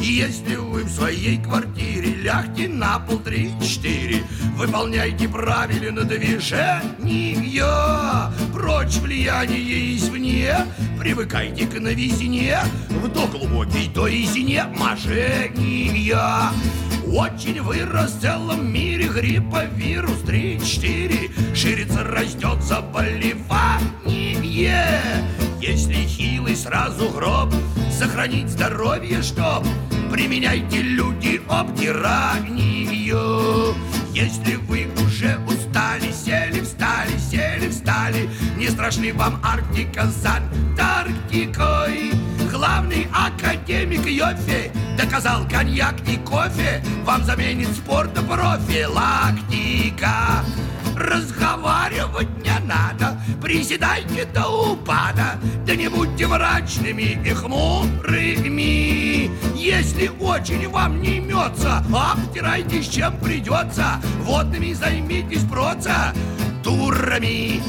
[0.00, 4.22] Если вы в своей квартире лягте на пол три-четыре.
[4.54, 6.86] Выполняйте правильно движения
[8.54, 10.54] Прочь влияние извне
[11.06, 12.58] Привыкайте к новизне.
[12.90, 16.52] Вдох глубокий, то изине мошенния
[17.16, 23.46] очень вырос в целом мире грипповирус 3-4 Ширится, растет заболевание.
[25.60, 27.54] Если хилый, сразу гроб
[27.90, 29.64] Сохранить здоровье, чтоб
[30.12, 32.64] Применяйте люди обтиранию
[34.12, 42.12] Если вы уже устали, сели, встали, сели, встали Не страшны вам Арктика с Антарктикой
[42.56, 50.42] Главный академик Йофи Доказал коньяк и кофе Вам заменит спорт профилактика
[50.96, 55.38] Разговаривать не надо Приседайте до упада.
[55.66, 59.30] Да не будьте мрачными и хмурыми.
[59.54, 64.00] Если очень вам не имется Обтирайтесь чем придется.
[64.22, 67.60] Водными займитесь процедурами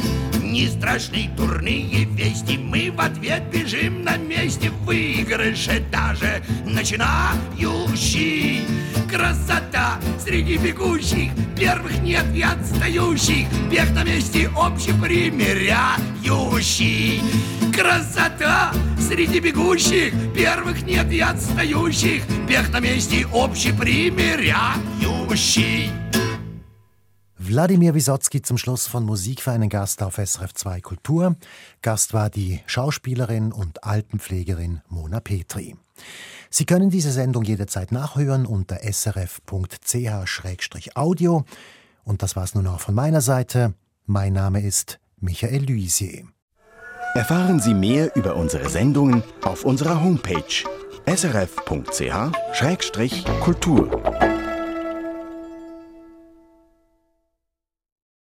[0.58, 2.58] не страшны турные вести.
[2.58, 4.72] Мы в ответ бежим на месте.
[4.86, 8.62] Выигрыши даже начинающий.
[9.08, 11.30] Красота среди бегущих.
[11.55, 13.47] Первых нет и отстающих.
[13.70, 17.22] Бег на месте общепримиряющий.
[17.72, 20.12] Красота среди бегущих.
[20.36, 22.24] Первых нет и отстающих.
[22.49, 25.91] Бег на месте общепримиряющий
[27.48, 31.38] Wladimir Wisotzki zum Schluss von Musik für einen Gast auf SRF 2 Kultur.
[31.82, 35.78] Gast war die Schauspielerin und Altenpflegerin Mona Petri.
[36.50, 39.45] Sie können diese Sendung jederzeit nachhören unter srf.ch-audio.
[42.04, 43.74] Und das war's nun auch von meiner Seite.
[44.06, 46.26] Mein Name ist Michael Luisier.
[47.14, 50.43] Erfahren Sie mehr über unsere Sendungen auf unserer Homepage
[51.06, 51.78] srf.ch-kultur.